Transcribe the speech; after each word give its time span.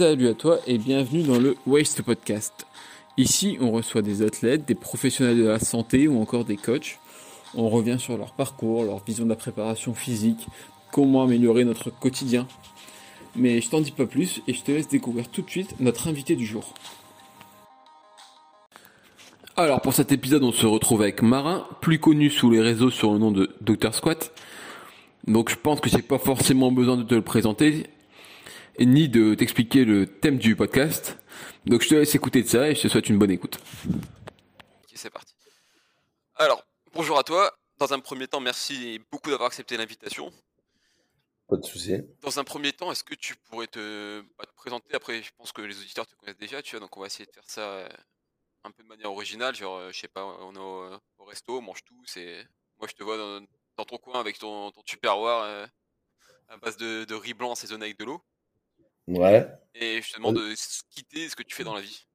Salut 0.00 0.28
à 0.28 0.34
toi 0.34 0.60
et 0.66 0.78
bienvenue 0.78 1.24
dans 1.24 1.38
le 1.38 1.56
Waste 1.66 2.00
Podcast. 2.00 2.66
Ici, 3.18 3.58
on 3.60 3.70
reçoit 3.70 4.00
des 4.00 4.22
athlètes, 4.22 4.64
des 4.64 4.74
professionnels 4.74 5.36
de 5.36 5.46
la 5.46 5.58
santé 5.58 6.08
ou 6.08 6.22
encore 6.22 6.46
des 6.46 6.56
coachs. 6.56 6.98
On 7.54 7.68
revient 7.68 7.98
sur 7.98 8.16
leur 8.16 8.32
parcours, 8.32 8.84
leur 8.84 9.04
vision 9.04 9.24
de 9.24 9.28
la 9.28 9.36
préparation 9.36 9.92
physique, 9.92 10.46
comment 10.90 11.24
améliorer 11.24 11.66
notre 11.66 11.90
quotidien. 11.90 12.48
Mais 13.36 13.60
je 13.60 13.68
t'en 13.68 13.82
dis 13.82 13.90
pas 13.90 14.06
plus 14.06 14.40
et 14.48 14.54
je 14.54 14.62
te 14.62 14.72
laisse 14.72 14.88
découvrir 14.88 15.28
tout 15.28 15.42
de 15.42 15.50
suite 15.50 15.78
notre 15.80 16.08
invité 16.08 16.34
du 16.34 16.46
jour. 16.46 16.72
Alors 19.54 19.82
pour 19.82 19.92
cet 19.92 20.12
épisode, 20.12 20.44
on 20.44 20.52
se 20.52 20.64
retrouve 20.64 21.02
avec 21.02 21.20
Marin, 21.20 21.66
plus 21.82 21.98
connu 21.98 22.30
sous 22.30 22.50
les 22.50 22.62
réseaux 22.62 22.88
sur 22.88 23.12
le 23.12 23.18
nom 23.18 23.32
de 23.32 23.50
Dr 23.60 23.92
Squat. 23.92 24.32
Donc 25.26 25.50
je 25.50 25.56
pense 25.56 25.78
que 25.78 25.90
j'ai 25.90 26.00
pas 26.00 26.18
forcément 26.18 26.72
besoin 26.72 26.96
de 26.96 27.02
te 27.02 27.14
le 27.14 27.20
présenter 27.20 27.84
ni 28.86 29.08
de 29.08 29.34
t'expliquer 29.34 29.84
le 29.84 30.06
thème 30.06 30.38
du 30.38 30.56
podcast. 30.56 31.18
Donc 31.66 31.82
je 31.82 31.88
te 31.88 31.94
laisse 31.94 32.14
écouter 32.14 32.42
de 32.42 32.48
ça 32.48 32.68
et 32.68 32.74
je 32.74 32.82
te 32.82 32.88
souhaite 32.88 33.08
une 33.08 33.18
bonne 33.18 33.30
écoute. 33.30 33.58
Ok, 33.88 34.92
c'est 34.94 35.10
parti. 35.10 35.34
Alors, 36.36 36.64
bonjour 36.94 37.18
à 37.18 37.22
toi. 37.22 37.52
Dans 37.78 37.92
un 37.92 38.00
premier 38.00 38.26
temps, 38.28 38.40
merci 38.40 39.00
beaucoup 39.10 39.30
d'avoir 39.30 39.48
accepté 39.48 39.76
l'invitation. 39.76 40.32
Pas 41.48 41.56
de 41.56 41.64
souci. 41.64 41.96
Dans 42.20 42.38
un 42.38 42.44
premier 42.44 42.72
temps, 42.72 42.92
est-ce 42.92 43.02
que 43.02 43.14
tu 43.14 43.34
pourrais 43.36 43.66
te, 43.66 44.22
bah, 44.38 44.44
te, 44.46 44.54
présenter? 44.54 44.94
Après, 44.94 45.22
je 45.22 45.30
pense 45.36 45.50
que 45.50 45.62
les 45.62 45.78
auditeurs 45.78 46.06
te 46.06 46.14
connaissent 46.14 46.38
déjà, 46.38 46.62
tu 46.62 46.76
vois, 46.76 46.80
donc 46.80 46.96
on 46.96 47.00
va 47.00 47.06
essayer 47.06 47.26
de 47.26 47.32
faire 47.32 47.48
ça 47.48 47.62
euh, 47.62 47.88
un 48.64 48.70
peu 48.70 48.82
de 48.82 48.88
manière 48.88 49.10
originale. 49.10 49.54
Genre, 49.54 49.76
euh, 49.76 49.90
je 49.92 49.98
sais 49.98 50.08
pas, 50.08 50.24
on 50.24 50.54
est 50.54 50.58
au, 50.58 51.24
resto, 51.24 51.58
on 51.58 51.62
mange 51.62 51.82
tout. 51.84 52.00
C'est... 52.06 52.46
Moi, 52.78 52.86
je 52.88 52.94
te 52.94 53.02
vois 53.02 53.16
dans, 53.16 53.84
ton 53.84 53.98
coin 53.98 54.20
avec 54.20 54.38
ton, 54.38 54.70
ton 54.70 54.82
tupperware 54.82 55.42
euh, 55.42 55.66
à 56.48 56.56
base 56.58 56.76
de, 56.76 57.04
de 57.04 57.14
riz 57.14 57.34
blanc 57.34 57.52
assaisonné 57.52 57.86
avec 57.86 57.98
de 57.98 58.04
l'eau. 58.04 58.22
Ouais. 59.10 59.44
Et 59.74 60.00
je 60.02 60.12
te 60.12 60.18
demande 60.18 60.36
de 60.36 60.54
quitter 60.90 61.28
ce 61.28 61.34
que 61.34 61.42
tu 61.42 61.54
fais 61.54 61.64
dans 61.64 61.74
la 61.74 61.80
vie? 61.80 62.06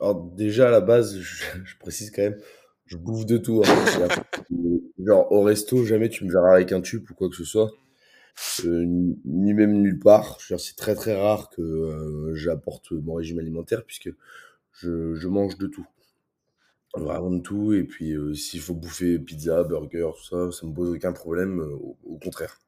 Alors 0.00 0.22
déjà 0.22 0.68
à 0.68 0.70
la 0.70 0.80
base, 0.80 1.18
je, 1.20 1.76
précise 1.78 2.10
quand 2.10 2.22
même, 2.22 2.40
je 2.86 2.96
bouffe 2.96 3.26
de 3.26 3.38
tout. 3.38 3.62
Hein. 3.66 4.08
Genre 5.04 5.30
au 5.32 5.42
resto, 5.42 5.84
jamais 5.84 6.08
tu 6.08 6.24
me 6.24 6.32
verras 6.32 6.54
avec 6.54 6.72
un 6.72 6.80
tube 6.80 7.04
ou 7.10 7.14
quoi 7.14 7.28
que 7.28 7.36
ce 7.36 7.44
soit. 7.44 7.70
Euh, 8.64 8.84
ni 9.24 9.54
même 9.54 9.80
nulle 9.82 9.98
part. 9.98 10.40
C'est 10.40 10.76
très 10.76 10.94
très 10.94 11.14
rare 11.20 11.50
que 11.50 11.62
euh, 11.62 12.34
j'apporte 12.34 12.92
mon 12.92 13.14
régime 13.14 13.38
alimentaire 13.40 13.84
puisque 13.84 14.10
je, 14.72 15.14
je, 15.14 15.28
mange 15.28 15.58
de 15.58 15.66
tout. 15.66 15.86
Vraiment 16.94 17.30
de 17.32 17.40
tout. 17.40 17.72
Et 17.72 17.82
puis 17.84 18.12
euh, 18.12 18.34
s'il 18.34 18.60
faut 18.60 18.74
bouffer 18.74 19.18
pizza, 19.18 19.64
burger, 19.64 20.10
tout 20.16 20.24
ça, 20.24 20.52
ça 20.52 20.66
me 20.66 20.72
pose 20.72 20.90
aucun 20.94 21.12
problème. 21.12 21.60
au 21.60 22.18
contraire. 22.22 22.60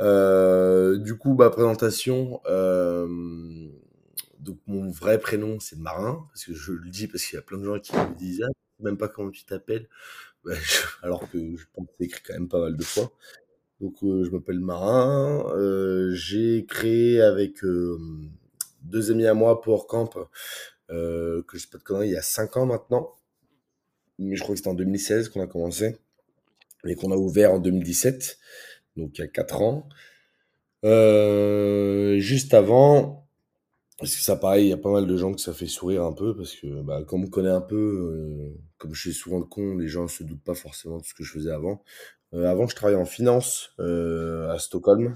Euh, 0.00 0.98
du 0.98 1.16
coup, 1.16 1.34
bah, 1.34 1.50
présentation. 1.50 2.40
Euh, 2.46 3.68
donc, 4.40 4.58
mon 4.66 4.90
vrai 4.90 5.18
prénom, 5.18 5.58
c'est 5.60 5.78
Marin, 5.78 6.26
parce 6.28 6.44
que 6.44 6.54
je 6.54 6.72
le 6.72 6.88
dis 6.90 7.08
parce 7.08 7.24
qu'il 7.24 7.36
y 7.36 7.38
a 7.38 7.42
plein 7.42 7.58
de 7.58 7.64
gens 7.64 7.78
qui 7.78 7.92
me 7.94 8.14
disent 8.16 8.42
ah, 8.44 8.50
même 8.80 8.96
pas 8.96 9.08
comment 9.08 9.30
tu 9.30 9.44
t'appelles. 9.44 9.88
Bah, 10.44 10.54
alors 11.02 11.28
que 11.28 11.56
je 11.56 11.64
pense 11.74 11.86
que 11.86 11.92
c'est 11.98 12.04
écrit 12.04 12.22
quand 12.24 12.34
même 12.34 12.48
pas 12.48 12.60
mal 12.60 12.76
de 12.76 12.82
fois. 12.84 13.10
Donc, 13.80 13.96
euh, 14.04 14.24
je 14.24 14.30
m'appelle 14.30 14.60
Marin. 14.60 15.44
J'ai 16.14 16.64
créé 16.64 17.20
avec 17.20 17.60
deux 18.82 19.10
amis 19.10 19.26
à 19.26 19.34
moi 19.34 19.60
PowerCamp, 19.60 20.10
euh, 20.90 21.42
que 21.42 21.58
je 21.58 21.62
sais 21.62 21.68
pas 21.68 21.78
de 21.78 21.82
conneries, 21.82 22.08
il 22.08 22.12
y 22.12 22.16
a 22.16 22.22
cinq 22.22 22.56
ans 22.56 22.66
maintenant. 22.66 23.14
Mais 24.18 24.36
je 24.36 24.42
crois 24.42 24.54
que 24.54 24.58
c'était 24.58 24.70
en 24.70 24.74
2016 24.74 25.28
qu'on 25.28 25.42
a 25.42 25.46
commencé. 25.46 25.98
Et 26.84 26.94
qu'on 26.94 27.10
a 27.10 27.16
ouvert 27.16 27.52
en 27.52 27.58
2017 27.58 28.38
donc 28.98 29.18
il 29.18 29.22
y 29.22 29.24
a 29.24 29.28
4 29.28 29.62
ans. 29.62 29.88
Euh, 30.84 32.18
juste 32.18 32.54
avant, 32.54 33.28
parce 33.98 34.14
que 34.14 34.22
ça 34.22 34.36
pareil, 34.36 34.66
il 34.66 34.68
y 34.70 34.72
a 34.72 34.76
pas 34.76 34.90
mal 34.92 35.06
de 35.06 35.16
gens 35.16 35.32
que 35.32 35.40
ça 35.40 35.52
fait 35.52 35.66
sourire 35.66 36.04
un 36.04 36.12
peu, 36.12 36.36
parce 36.36 36.54
que 36.54 36.82
bah, 36.82 37.02
comme 37.04 37.24
on 37.24 37.28
connaît 37.28 37.48
un 37.50 37.60
peu, 37.60 37.76
euh, 37.76 38.60
comme 38.78 38.94
je 38.94 39.00
suis 39.00 39.14
souvent 39.14 39.38
le 39.38 39.44
con, 39.44 39.76
les 39.76 39.88
gens 39.88 40.04
ne 40.04 40.08
se 40.08 40.22
doutent 40.24 40.44
pas 40.44 40.54
forcément 40.54 40.98
de 40.98 41.04
ce 41.04 41.14
que 41.14 41.24
je 41.24 41.32
faisais 41.32 41.50
avant. 41.50 41.82
Euh, 42.34 42.46
avant, 42.50 42.66
je 42.68 42.76
travaillais 42.76 43.00
en 43.00 43.06
finance 43.06 43.72
à 43.78 44.58
Stockholm 44.58 45.14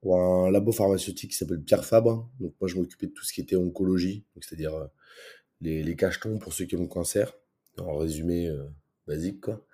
pour 0.00 0.20
un 0.20 0.50
labo 0.50 0.72
pharmaceutique 0.72 1.30
qui 1.32 1.36
s'appelle 1.36 1.62
Pierre 1.62 1.84
Fabre. 1.84 2.28
Donc 2.40 2.54
moi, 2.60 2.68
je 2.68 2.76
m'occupais 2.76 3.06
de 3.06 3.12
tout 3.12 3.24
ce 3.24 3.32
qui 3.32 3.40
était 3.40 3.56
oncologie, 3.56 4.24
c'est-à-dire 4.40 4.72
les, 5.60 5.82
les 5.82 5.96
cachetons 5.96 6.38
pour 6.38 6.52
ceux 6.52 6.66
qui 6.66 6.76
ont 6.76 6.82
le 6.82 6.86
cancer, 6.86 7.32
en 7.78 7.96
résumé 7.96 8.48
basique 9.06 9.40
quoi. 9.40 9.64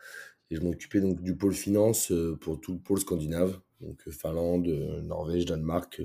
Et 0.55 0.57
je 0.57 0.63
m'occupais 0.63 1.01
donc 1.01 1.21
du 1.21 1.35
pôle 1.35 1.53
finance 1.53 2.13
euh, 2.13 2.39
pour 2.41 2.61
tout 2.61 2.75
le 2.75 2.79
pôle 2.79 3.01
scandinave, 3.01 3.59
donc 3.81 3.99
euh, 4.07 4.13
Finlande, 4.13 4.69
euh, 4.69 5.03
Norvège, 5.03 5.47
Danemark, 5.47 6.01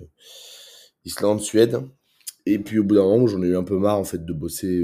Islande, 1.05 1.39
Suède. 1.39 1.77
Et 2.47 2.57
puis 2.57 2.79
au 2.79 2.83
bout 2.83 2.95
d'un 2.95 3.03
moment, 3.03 3.27
j'en 3.27 3.43
ai 3.43 3.47
eu 3.47 3.55
un 3.55 3.63
peu 3.63 3.77
marre 3.77 3.99
en 3.99 4.03
fait 4.03 4.25
de 4.25 4.33
bosser, 4.33 4.83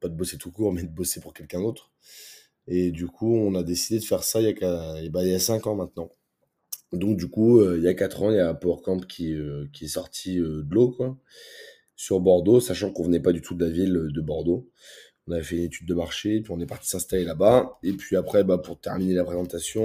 pas 0.00 0.08
de 0.08 0.14
bosser 0.14 0.38
tout 0.38 0.50
court, 0.50 0.72
mais 0.72 0.82
de 0.82 0.88
bosser 0.88 1.20
pour 1.20 1.34
quelqu'un 1.34 1.60
d'autre. 1.60 1.92
Et 2.66 2.90
du 2.90 3.06
coup, 3.06 3.36
on 3.36 3.54
a 3.54 3.62
décidé 3.62 4.00
de 4.00 4.04
faire 4.04 4.24
ça 4.24 4.40
il 4.40 4.44
y 4.44 4.64
a, 4.64 5.02
eh 5.02 5.10
ben, 5.10 5.22
il 5.22 5.28
y 5.28 5.34
a 5.34 5.38
5 5.38 5.66
ans 5.66 5.74
maintenant. 5.74 6.10
Donc 6.92 7.18
du 7.18 7.28
coup, 7.28 7.62
il 7.74 7.82
y 7.82 7.88
a 7.88 7.92
4 7.92 8.22
ans, 8.22 8.30
il 8.30 8.36
y 8.36 8.40
a 8.40 8.54
PowerCamp 8.54 9.00
qui, 9.00 9.36
qui 9.74 9.84
est 9.84 9.88
sorti 9.88 10.36
de 10.36 10.66
l'eau, 10.70 10.96
sur 11.96 12.20
Bordeaux, 12.20 12.60
sachant 12.60 12.90
qu'on 12.92 13.02
venait 13.02 13.20
pas 13.20 13.32
du 13.32 13.42
tout 13.42 13.54
de 13.54 13.62
la 13.62 13.70
ville 13.70 14.08
de 14.10 14.20
Bordeaux. 14.22 14.70
On 15.28 15.32
avait 15.32 15.42
fait 15.42 15.56
une 15.56 15.64
étude 15.64 15.88
de 15.88 15.94
marché, 15.94 16.40
puis 16.40 16.52
on 16.52 16.60
est 16.60 16.66
parti 16.66 16.88
s'installer 16.88 17.24
là-bas. 17.24 17.78
Et 17.82 17.92
puis 17.92 18.16
après, 18.16 18.44
bah, 18.44 18.58
pour 18.58 18.80
terminer 18.80 19.14
la 19.14 19.24
présentation, 19.24 19.82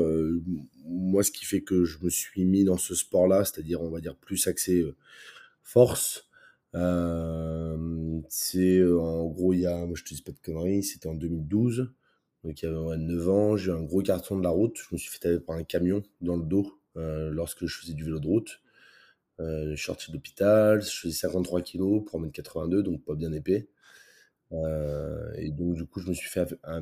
euh, 0.00 0.40
moi, 0.84 1.24
ce 1.24 1.32
qui 1.32 1.44
fait 1.44 1.62
que 1.62 1.84
je 1.84 1.98
me 2.02 2.10
suis 2.10 2.44
mis 2.44 2.64
dans 2.64 2.78
ce 2.78 2.94
sport-là, 2.94 3.44
c'est-à-dire, 3.44 3.82
on 3.82 3.90
va 3.90 4.00
dire, 4.00 4.14
plus 4.14 4.46
axé 4.46 4.82
euh, 4.82 4.94
force, 5.64 6.28
euh, 6.76 8.20
c'est 8.28 8.84
en 8.84 9.26
gros, 9.26 9.52
il 9.52 9.60
y 9.60 9.66
a, 9.66 9.84
moi 9.86 9.94
je 9.96 10.04
te 10.04 10.14
dis 10.14 10.22
pas 10.22 10.32
de 10.32 10.38
conneries, 10.38 10.82
c'était 10.82 11.08
en 11.08 11.14
2012, 11.14 11.92
donc 12.44 12.62
il 12.62 12.64
y 12.64 12.68
avait 12.68 12.96
9 12.96 13.28
ans, 13.28 13.56
j'ai 13.56 13.70
eu 13.70 13.74
un 13.74 13.82
gros 13.82 14.02
carton 14.02 14.36
de 14.36 14.42
la 14.42 14.50
route, 14.50 14.76
je 14.76 14.94
me 14.94 14.98
suis 14.98 15.10
fait 15.10 15.20
taper 15.20 15.40
par 15.40 15.56
un 15.56 15.64
camion 15.64 16.02
dans 16.20 16.36
le 16.36 16.44
dos 16.44 16.72
lorsque 16.96 17.66
je 17.66 17.78
faisais 17.80 17.94
du 17.94 18.04
vélo 18.04 18.18
de 18.18 18.26
route. 18.26 18.60
je 19.38 19.74
suis 19.76 19.86
sorti 19.86 20.10
d'hôpital, 20.12 20.82
je 20.82 20.90
faisais 20.90 21.14
53 21.14 21.62
kilos 21.62 22.04
pour 22.04 22.20
1m82, 22.20 22.82
donc 22.82 23.04
pas 23.04 23.14
bien 23.14 23.32
épais. 23.32 23.68
Euh, 24.54 25.32
et 25.36 25.50
donc, 25.50 25.74
du 25.74 25.84
coup, 25.86 26.00
je 26.00 26.08
me 26.08 26.14
suis 26.14 26.28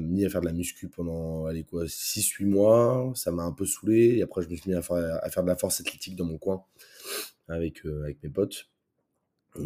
mis 0.00 0.24
à 0.24 0.28
faire 0.28 0.40
de 0.40 0.46
la 0.46 0.52
muscu 0.52 0.88
pendant, 0.88 1.46
allez, 1.46 1.64
quoi, 1.64 1.84
6-8 1.84 2.44
mois. 2.46 3.12
Ça 3.14 3.30
m'a 3.30 3.44
un 3.44 3.52
peu 3.52 3.64
saoulé. 3.64 4.16
Et 4.18 4.22
après, 4.22 4.42
je 4.42 4.48
me 4.48 4.56
suis 4.56 4.70
mis 4.70 4.76
à 4.76 4.82
faire, 4.82 5.18
à 5.22 5.30
faire 5.30 5.42
de 5.42 5.48
la 5.48 5.56
force 5.56 5.80
athlétique 5.80 6.16
dans 6.16 6.24
mon 6.24 6.38
coin 6.38 6.64
avec, 7.48 7.84
euh, 7.86 8.02
avec 8.02 8.22
mes 8.22 8.30
potes. 8.30 8.68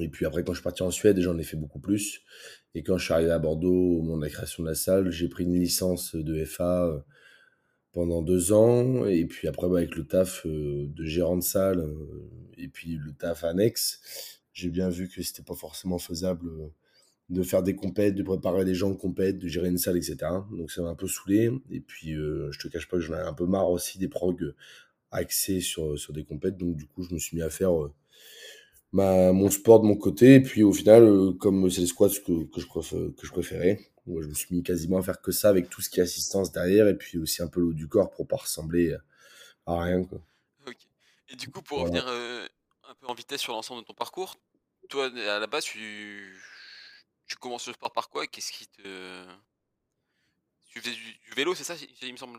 Et 0.00 0.08
puis 0.08 0.26
après, 0.26 0.42
quand 0.42 0.52
je 0.52 0.58
suis 0.58 0.64
parti 0.64 0.82
en 0.82 0.90
Suède, 0.90 1.20
j'en 1.20 1.38
ai 1.38 1.44
fait 1.44 1.56
beaucoup 1.56 1.78
plus. 1.78 2.22
Et 2.74 2.82
quand 2.82 2.98
je 2.98 3.04
suis 3.04 3.14
arrivé 3.14 3.30
à 3.30 3.38
Bordeaux, 3.38 3.98
au 3.98 4.02
moment 4.02 4.16
de 4.16 4.24
la 4.24 4.30
création 4.30 4.64
de 4.64 4.68
la 4.68 4.74
salle, 4.74 5.10
j'ai 5.10 5.28
pris 5.28 5.44
une 5.44 5.54
licence 5.54 6.16
de 6.16 6.44
FA 6.44 6.86
euh, 6.86 6.98
pendant 7.92 8.20
deux 8.20 8.52
ans. 8.52 9.06
Et 9.06 9.26
puis 9.26 9.46
après, 9.46 9.68
bah, 9.68 9.78
avec 9.78 9.94
le 9.94 10.04
taf 10.04 10.44
de 10.44 11.04
gérant 11.04 11.36
de 11.36 11.42
salle 11.42 11.88
et 12.58 12.68
puis 12.68 12.96
le 12.96 13.12
taf 13.12 13.44
annexe, 13.44 14.00
j'ai 14.52 14.70
bien 14.70 14.88
vu 14.88 15.08
que 15.08 15.22
c'était 15.22 15.44
pas 15.44 15.54
forcément 15.54 15.98
faisable 15.98 16.50
de 17.28 17.42
faire 17.42 17.62
des 17.62 17.74
compètes, 17.74 18.14
de 18.14 18.22
préparer 18.22 18.64
des 18.64 18.74
gens 18.74 18.90
de 18.90 18.96
compètes, 18.96 19.38
de 19.38 19.48
gérer 19.48 19.68
une 19.68 19.78
salle, 19.78 19.96
etc. 19.96 20.16
Donc 20.52 20.70
ça 20.70 20.82
m'a 20.82 20.90
un 20.90 20.94
peu 20.94 21.08
saoulé. 21.08 21.50
Et 21.70 21.80
puis 21.80 22.14
euh, 22.14 22.50
je 22.52 22.58
te 22.58 22.68
cache 22.68 22.88
pas 22.88 22.96
que 22.96 23.02
j'en 23.02 23.14
avais 23.14 23.26
un 23.26 23.34
peu 23.34 23.46
marre 23.46 23.70
aussi 23.70 23.98
des 23.98 24.08
progs 24.08 24.54
axés 25.10 25.60
sur, 25.60 25.98
sur 25.98 26.12
des 26.12 26.24
compètes. 26.24 26.56
Donc 26.56 26.76
du 26.76 26.86
coup 26.86 27.02
je 27.02 27.12
me 27.12 27.18
suis 27.18 27.36
mis 27.36 27.42
à 27.42 27.50
faire 27.50 27.72
euh, 27.72 27.92
ma, 28.92 29.32
mon 29.32 29.50
sport 29.50 29.80
de 29.80 29.86
mon 29.86 29.96
côté. 29.96 30.36
Et 30.36 30.40
puis 30.40 30.62
au 30.62 30.72
final, 30.72 31.02
euh, 31.02 31.32
comme 31.32 31.68
c'est 31.68 31.80
les 31.80 31.86
squats 31.88 32.08
que, 32.08 32.44
que, 32.44 32.60
je, 32.60 33.10
que 33.10 33.26
je 33.26 33.32
préférais, 33.32 33.80
moi, 34.06 34.22
je 34.22 34.28
me 34.28 34.34
suis 34.34 34.54
mis 34.54 34.62
quasiment 34.62 34.98
à 34.98 35.02
faire 35.02 35.20
que 35.20 35.32
ça 35.32 35.48
avec 35.48 35.68
tout 35.68 35.82
ce 35.82 35.90
qui 35.90 35.98
est 35.98 36.04
assistance 36.04 36.52
derrière. 36.52 36.86
Et 36.86 36.96
puis 36.96 37.18
aussi 37.18 37.42
un 37.42 37.48
peu 37.48 37.60
l'eau 37.60 37.72
du 37.72 37.88
corps 37.88 38.10
pour 38.12 38.28
pas 38.28 38.36
ressembler 38.36 38.94
à 39.66 39.82
rien. 39.82 40.04
Quoi. 40.04 40.20
Et 41.28 41.34
du 41.34 41.48
coup 41.50 41.60
pour 41.60 41.80
revenir 41.80 42.06
un 42.06 42.94
peu 43.00 43.08
en 43.08 43.14
vitesse 43.14 43.40
sur 43.40 43.52
l'ensemble 43.52 43.80
de 43.80 43.86
ton 43.86 43.94
parcours, 43.94 44.36
toi 44.88 45.06
à 45.06 45.40
la 45.40 45.48
base 45.48 45.64
tu 45.64 46.36
tu 47.26 47.36
commences 47.36 47.66
le 47.66 47.72
sport 47.74 47.92
par 47.92 48.08
quoi 48.08 48.26
Qu'est-ce 48.26 48.52
qui 48.52 48.66
te. 48.66 49.24
Tu 50.66 50.80
faisais 50.80 50.94
du, 50.94 51.34
vélo, 51.34 51.54
c'est 51.54 51.64
ça, 51.64 51.74
il 52.02 52.12
me 52.12 52.16
semble? 52.18 52.38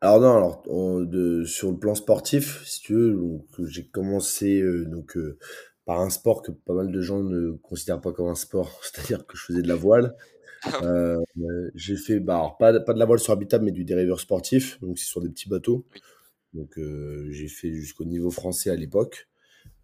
Alors, 0.00 0.20
non, 0.20 0.36
alors, 0.36 1.06
de, 1.06 1.44
sur 1.44 1.70
le 1.70 1.78
plan 1.78 1.94
sportif, 1.94 2.62
si 2.66 2.80
tu 2.80 2.94
veux, 2.94 3.18
j'ai 3.66 3.86
commencé 3.86 4.60
euh, 4.60 4.84
donc, 4.84 5.16
euh, 5.16 5.38
par 5.86 6.00
un 6.00 6.10
sport 6.10 6.42
que 6.42 6.50
pas 6.50 6.74
mal 6.74 6.92
de 6.92 7.00
gens 7.00 7.22
ne 7.22 7.52
considèrent 7.52 8.00
pas 8.00 8.12
comme 8.12 8.28
un 8.28 8.34
sport, 8.34 8.70
c'est-à-dire 8.82 9.26
que 9.26 9.36
je 9.36 9.44
faisais 9.44 9.62
de 9.62 9.68
la 9.68 9.76
voile. 9.76 10.14
Ah 10.66 10.82
euh, 10.82 11.20
j'ai 11.74 11.94
fait, 11.94 12.20
bah, 12.20 12.36
alors, 12.36 12.56
pas, 12.56 12.80
pas 12.80 12.94
de 12.94 12.98
la 12.98 13.04
voile 13.04 13.18
sur 13.18 13.34
habitable, 13.34 13.66
mais 13.66 13.70
du 13.70 13.84
dériveur 13.84 14.18
sportif, 14.18 14.80
donc 14.80 14.98
c'est 14.98 15.04
sur 15.04 15.20
des 15.20 15.28
petits 15.28 15.50
bateaux. 15.50 15.84
Donc, 16.54 16.78
j'ai 17.28 17.48
fait 17.48 17.70
jusqu'au 17.70 18.06
niveau 18.06 18.30
français 18.30 18.70
à 18.70 18.74
l'époque, 18.74 19.28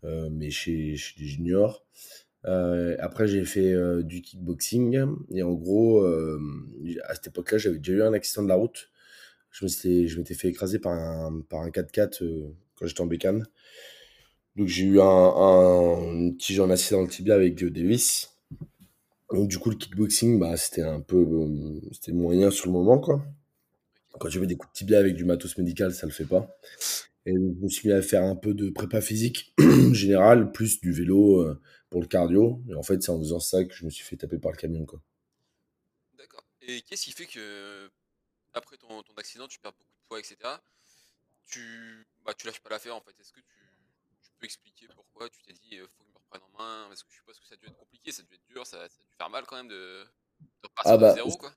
mais 0.03 0.49
chez, 0.49 0.97
chez 0.97 1.21
les 1.21 1.27
juniors. 1.27 1.85
Euh, 2.47 2.97
après, 3.01 3.27
j'ai 3.27 3.45
fait 3.45 3.73
euh, 3.73 4.03
du 4.03 4.23
kickboxing. 4.23 5.07
Et 5.31 5.43
en 5.43 5.53
gros, 5.53 6.03
euh, 6.03 6.41
à 7.05 7.15
cette 7.15 7.29
époque-là, 7.29 7.59
j'avais 7.59 7.79
déjà 7.79 7.93
eu 7.93 8.03
un 8.03 8.13
accident 8.13 8.43
de 8.43 8.49
la 8.49 8.55
route. 8.55 8.91
Je 9.51 9.65
m'étais 9.65 10.35
fait 10.35 10.49
écraser 10.49 10.79
par 10.79 10.93
un, 10.93 11.43
par 11.49 11.61
un 11.61 11.71
4x4 11.71 12.23
quand 12.77 12.87
j'étais 12.87 13.01
en 13.01 13.07
bécane. 13.07 13.47
Donc 14.57 14.69
j'ai 14.69 14.85
eu 14.85 15.01
un, 15.01 16.33
tige 16.39 16.61
en 16.61 16.71
acier 16.71 16.97
dans 16.97 17.03
le 17.03 17.09
tibia 17.09 17.35
avec 17.35 17.65
des 17.65 17.83
vis. 17.83 18.31
Donc 19.33 19.49
du 19.49 19.59
coup 19.59 19.71
le 19.71 19.77
kickboxing, 19.77 20.39
bah, 20.39 20.57
c'était 20.57 20.83
un 20.83 21.01
peu 21.01 21.25
moyen 22.09 22.51
sur 22.51 22.67
le 22.67 22.73
moment 22.73 22.99
quoi. 22.99 23.25
Quand 24.19 24.29
tu 24.29 24.41
mets 24.41 24.47
des 24.47 24.57
coups 24.57 24.73
de 24.73 24.79
tibia 24.79 24.99
avec 24.99 25.15
du 25.15 25.25
matos 25.25 25.57
médical, 25.57 25.93
ça 25.93 26.07
le 26.07 26.13
fait 26.13 26.25
pas. 26.25 26.57
Et 27.31 27.35
je 27.35 27.39
me 27.65 27.69
suis 27.69 27.89
mis 27.89 27.95
à 27.95 28.03
faire 28.03 28.25
un 28.25 28.37
peu 28.37 28.55
de 28.55 28.71
prépa 28.71 29.01
physique 29.01 29.55
général, 29.93 30.51
plus 30.53 30.81
du 30.81 30.93
vélo 30.93 31.41
euh, 31.43 31.61
pour 31.89 32.01
le 32.01 32.07
cardio. 32.09 32.61
Et 32.69 32.75
en 32.75 32.83
fait, 32.83 33.03
c'est 33.03 33.11
en 33.11 33.19
faisant 33.19 33.41
ça 33.41 33.65
que 33.65 33.75
je 33.75 33.85
me 33.85 33.91
suis 33.91 34.05
fait 34.05 34.17
taper 34.17 34.39
par 34.39 34.53
le 34.53 34.57
camion 34.57 34.85
quoi. 34.85 35.01
D'accord. 36.19 36.45
Et 36.61 36.83
qu'est-ce 36.83 37.05
qui 37.05 37.13
fait 37.13 37.27
que 37.27 37.91
après 38.53 38.77
ton, 38.77 39.03
ton 39.03 39.15
accident, 39.15 39.47
tu 39.49 39.59
perds 39.61 39.73
beaucoup 39.73 39.93
de 39.93 40.07
poids, 40.09 40.19
etc. 40.19 40.37
Tu, 41.45 42.07
bah, 42.25 42.35
tu 42.35 42.47
lâches 42.47 42.61
pas 42.61 42.71
l'affaire 42.71 42.97
en 42.97 43.01
fait? 43.01 43.19
Est-ce 43.21 43.33
que 43.33 43.41
tu, 43.41 43.59
tu 44.23 44.31
peux 44.39 44.45
expliquer 44.47 44.89
pourquoi 44.95 45.29
tu 45.29 45.43
t'es 45.43 45.53
dit 45.53 45.79
euh, 45.79 45.87
faut 45.87 46.03
que 46.03 46.09
je 46.09 46.13
me 46.15 46.19
reprenne 46.19 46.43
en 46.55 46.59
main? 46.59 46.87
Parce 46.89 47.03
que 47.03 47.11
je 47.11 47.17
suppose 47.17 47.39
que 47.39 47.47
ça 47.47 47.55
a 47.55 47.57
dû 47.57 47.67
être 47.67 47.77
compliqué, 47.79 48.13
ça 48.13 48.23
a 48.23 48.25
dû 48.25 48.35
être 48.35 48.47
dur, 48.49 48.67
ça, 48.67 48.79
ça 48.89 49.01
a 49.01 49.05
dû 49.05 49.15
faire 49.17 49.31
mal 49.31 49.45
quand 49.47 49.57
même 49.57 49.69
de, 49.69 50.05
de 50.63 50.69
repartir 50.69 50.93
Ah 50.93 50.97
de 50.97 51.03
bah 51.03 51.15
zéro 51.15 51.37
quoi. 51.37 51.55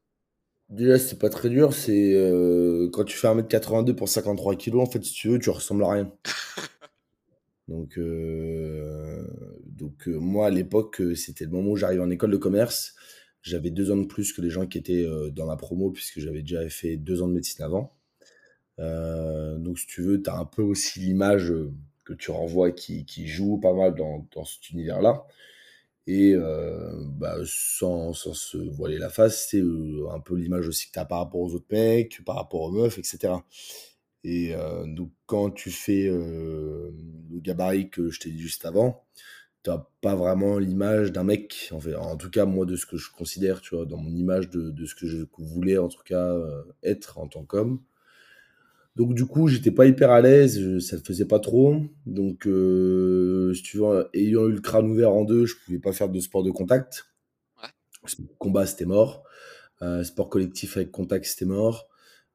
Déjà 0.70 1.00
c'est 1.00 1.20
pas 1.20 1.30
très 1.30 1.50
dur, 1.50 1.74
c'est 1.74 2.14
euh, 2.16 2.90
quand 2.92 3.04
tu 3.04 3.18
fais 3.18 3.28
1m82 3.28 3.96
pour 3.96 4.10
53 4.10 4.56
kilos, 4.56 4.82
en 4.88 4.92
fait 4.92 5.04
si 5.04 5.14
tu 5.14 5.30
veux, 5.30 5.40
tu 5.40 5.50
ressembles 5.50 5.84
à 5.84 5.92
rien. 5.92 6.14
Donc, 7.70 7.98
euh, 7.98 9.26
donc 9.66 10.10
euh, 10.10 10.18
moi 10.20 10.48
à 10.48 10.50
l'époque, 10.50 11.02
c'était 11.16 11.46
le 11.46 11.52
moment 11.52 11.72
où 11.72 11.76
j'arrivais 11.78 12.04
en 12.04 12.10
école 12.10 12.32
de 12.32 12.38
commerce. 12.38 12.94
J'avais 13.42 13.70
deux 13.72 13.90
ans 13.90 13.96
de 13.98 14.06
plus 14.06 14.34
que 14.34 14.42
les 14.42 14.50
gens 14.50 14.68
qui 14.68 14.78
étaient 14.78 15.06
dans 15.32 15.46
ma 15.46 15.56
promo 15.56 15.90
puisque 15.90 16.20
j'avais 16.20 16.42
déjà 16.42 16.68
fait 16.70 16.98
deux 16.98 17.22
ans 17.22 17.28
de 17.28 17.34
médecine 17.34 17.64
avant. 17.64 17.94
Donc 18.78 19.80
si 19.80 19.88
tu 19.88 20.02
veux, 20.02 20.22
tu 20.22 20.30
as 20.30 20.38
un 20.38 20.46
peu 20.46 20.62
aussi 20.62 21.00
l'image 21.00 21.54
que 22.04 22.14
tu 22.14 22.32
renvoies 22.32 22.72
qui, 22.72 23.06
qui 23.06 23.28
joue 23.28 23.58
pas 23.58 23.74
mal 23.74 23.96
dans, 23.96 24.28
dans 24.34 24.46
cet 24.46 24.70
univers-là. 24.72 25.26
Et 26.06 26.34
euh, 26.36 26.92
bah, 27.18 27.38
sans, 27.46 28.14
sans 28.14 28.34
se 28.34 28.58
voiler 28.58 28.98
la 28.98 29.10
face, 29.10 29.48
c'est 29.50 29.62
euh, 29.62 30.10
un 30.12 30.20
peu 30.20 30.36
l'image 30.36 30.68
aussi 30.68 30.88
que 30.88 30.92
tu 30.94 31.00
as 31.00 31.06
par 31.06 31.20
rapport 31.20 31.42
aux 31.42 31.54
autres 31.56 31.68
mecs, 31.72 32.24
par 32.26 32.36
rapport 32.36 32.62
aux 32.62 32.72
meufs, 32.72 32.98
etc. 32.98 33.36
Et 34.26 34.54
euh, 34.56 34.86
donc 34.86 35.12
quand 35.26 35.52
tu 35.52 35.72
fais 35.72 36.08
le 36.08 36.94
gabarit 37.40 37.90
que 37.90 38.10
je 38.10 38.20
t'ai 38.20 38.32
dit 38.32 38.42
juste 38.42 38.66
avant, 38.66 39.06
t'as 39.64 39.88
pas 40.02 40.16
vraiment 40.16 40.60
l'image 40.60 41.12
d'un 41.14 41.24
mec, 41.24 41.72
en. 41.72 41.80
En 42.02 42.18
tout 42.18 42.30
cas, 42.30 42.46
moi, 42.46 42.66
de 42.66 42.76
ce 42.76 42.86
que 42.86 42.98
je 42.98 43.12
considère, 43.12 43.62
tu 43.62 43.76
vois, 43.76 43.86
dans 43.86 43.98
mon 43.98 44.16
image 44.16 44.50
de, 44.50 44.72
de 44.72 44.86
ce 44.86 44.96
que 44.96 45.08
je 45.08 45.26
voulais, 45.38 45.78
en 45.78 45.88
tout 45.90 46.04
cas, 46.06 46.36
être 46.84 47.18
en 47.20 47.28
tant 47.28 47.46
qu'homme. 47.46 47.82
Donc 48.96 49.16
du 49.16 49.26
coup, 49.26 49.48
j'étais 49.48 49.72
pas 49.72 49.88
hyper 49.88 50.12
à 50.12 50.22
l'aise, 50.22 50.80
ça 50.80 50.96
le 50.96 51.02
faisait 51.02 51.26
pas 51.26 51.40
trop. 51.40 51.82
Donc, 52.06 52.46
euh, 52.46 53.54
si 53.56 53.64
tu 53.64 53.78
veux, 53.78 54.08
ayant 54.14 54.48
eu 54.48 54.52
le 54.52 54.62
crâne 54.62 54.90
ouvert 54.90 55.12
en 55.12 55.24
deux, 55.24 55.46
je 55.46 55.56
pouvais 55.66 55.80
pas 55.80 55.94
faire 55.94 56.10
de 56.10 56.20
sport 56.20 56.44
de 56.44 56.52
contact. 56.52 57.08
Ouais. 57.62 58.26
Combat, 58.38 58.68
c'était 58.68 58.86
mort. 58.86 59.24
Euh, 59.82 60.04
sport 60.04 60.30
collectif 60.30 60.78
avec 60.78 60.92
contact, 60.92 61.26
c'était 61.26 61.46
mort. 61.46 61.90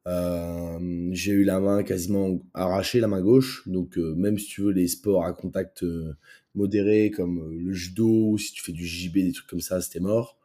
Euh, 0.08 1.08
j'ai 1.12 1.32
eu 1.32 1.44
la 1.44 1.60
main 1.60 1.84
quasiment 1.84 2.40
arrachée, 2.54 2.98
la 2.98 3.08
main 3.08 3.20
gauche. 3.20 3.62
Donc, 3.68 3.96
même 3.96 4.38
si 4.38 4.46
tu 4.46 4.62
veux, 4.62 4.72
les 4.72 4.88
sports 4.88 5.24
à 5.24 5.32
contact 5.32 5.84
modéré, 6.56 7.12
comme 7.12 7.52
le 7.52 7.72
judo, 7.72 8.36
si 8.36 8.52
tu 8.52 8.64
fais 8.64 8.72
du 8.72 8.84
JB, 8.84 9.14
des 9.14 9.32
trucs 9.32 9.48
comme 9.48 9.60
ça, 9.60 9.80
c'était 9.80 10.00
mort. 10.00 10.37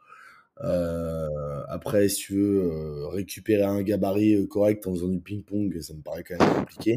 Euh, 0.62 1.28
après, 1.68 2.08
si 2.08 2.26
tu 2.26 2.34
veux 2.34 2.62
euh, 2.62 3.08
récupérer 3.08 3.64
un 3.64 3.82
gabarit 3.82 4.36
euh, 4.36 4.46
correct 4.46 4.86
en 4.86 4.92
faisant 4.92 5.08
du 5.08 5.20
ping-pong, 5.20 5.80
ça 5.80 5.94
me 5.94 6.02
paraît 6.02 6.22
quand 6.22 6.38
même 6.38 6.54
compliqué. 6.54 6.96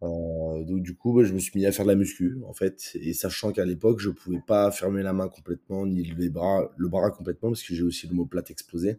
Donc, 0.00 0.82
du 0.82 0.94
coup, 0.94 1.12
bah, 1.14 1.24
je 1.24 1.32
me 1.32 1.38
suis 1.38 1.52
mis 1.58 1.66
à 1.66 1.72
faire 1.72 1.84
de 1.84 1.90
la 1.90 1.96
muscu, 1.96 2.38
en 2.46 2.52
fait. 2.52 2.96
Et 3.00 3.12
sachant 3.14 3.52
qu'à 3.52 3.64
l'époque, 3.64 4.00
je 4.00 4.10
pouvais 4.10 4.42
pas 4.46 4.70
fermer 4.70 5.02
la 5.02 5.12
main 5.12 5.28
complètement, 5.28 5.86
ni 5.86 6.12
bras, 6.30 6.70
le 6.76 6.88
bras 6.88 7.10
complètement, 7.10 7.50
parce 7.50 7.62
que 7.62 7.74
j'ai 7.74 7.82
aussi 7.82 8.06
l'omoplate 8.06 8.50
explosé. 8.50 8.98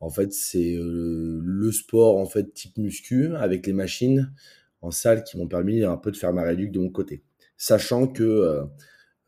En 0.00 0.10
fait, 0.10 0.32
c'est 0.32 0.76
le 0.78 1.72
sport 1.72 2.18
en 2.18 2.26
fait 2.26 2.54
type 2.54 2.78
muscu 2.78 3.34
avec 3.36 3.66
les 3.66 3.72
machines 3.72 4.32
en 4.80 4.92
salle 4.92 5.24
qui 5.24 5.36
m'ont 5.38 5.48
permis 5.48 5.82
un 5.84 5.96
peu 5.96 6.12
de 6.12 6.16
faire 6.16 6.32
ma 6.32 6.42
réduc 6.42 6.70
de 6.72 6.78
mon 6.78 6.90
côté. 6.90 7.22
Sachant 7.56 8.06
que 8.06 8.62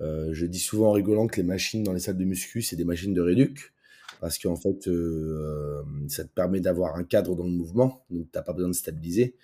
je 0.00 0.46
dis 0.46 0.58
souvent 0.58 0.88
en 0.90 0.92
rigolant 0.92 1.26
que 1.26 1.36
les 1.36 1.42
machines 1.42 1.82
dans 1.82 1.92
les 1.92 2.00
salles 2.00 2.16
de 2.18 2.24
muscu, 2.24 2.62
c'est 2.62 2.76
des 2.76 2.84
machines 2.84 3.14
de 3.14 3.20
réduc. 3.20 3.72
Parce 4.20 4.38
qu'en 4.38 4.56
fait, 4.56 4.86
euh, 4.88 5.82
ça 6.08 6.24
te 6.24 6.28
permet 6.28 6.60
d'avoir 6.60 6.96
un 6.96 7.04
cadre 7.04 7.34
dans 7.36 7.44
le 7.44 7.50
mouvement, 7.50 8.04
donc 8.10 8.26
t'as 8.32 8.42
pas 8.42 8.52
besoin 8.52 8.68
de 8.70 8.74
stabiliser. 8.74 9.34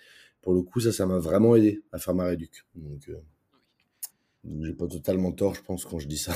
Pour 0.41 0.53
le 0.53 0.61
coup, 0.61 0.79
ça, 0.79 0.91
ça 0.91 1.05
m'a 1.07 1.17
vraiment 1.19 1.55
aidé 1.55 1.81
à 1.91 1.97
faire 1.99 2.13
ma 2.13 2.25
réduc. 2.25 2.65
Donc, 2.75 3.09
euh, 3.09 3.15
donc 4.43 4.63
j'ai 4.65 4.73
pas 4.73 4.87
totalement 4.87 5.31
tort, 5.31 5.53
je 5.55 5.61
pense, 5.61 5.85
quand 5.85 5.99
je 5.99 6.07
dis 6.07 6.17
ça. 6.17 6.33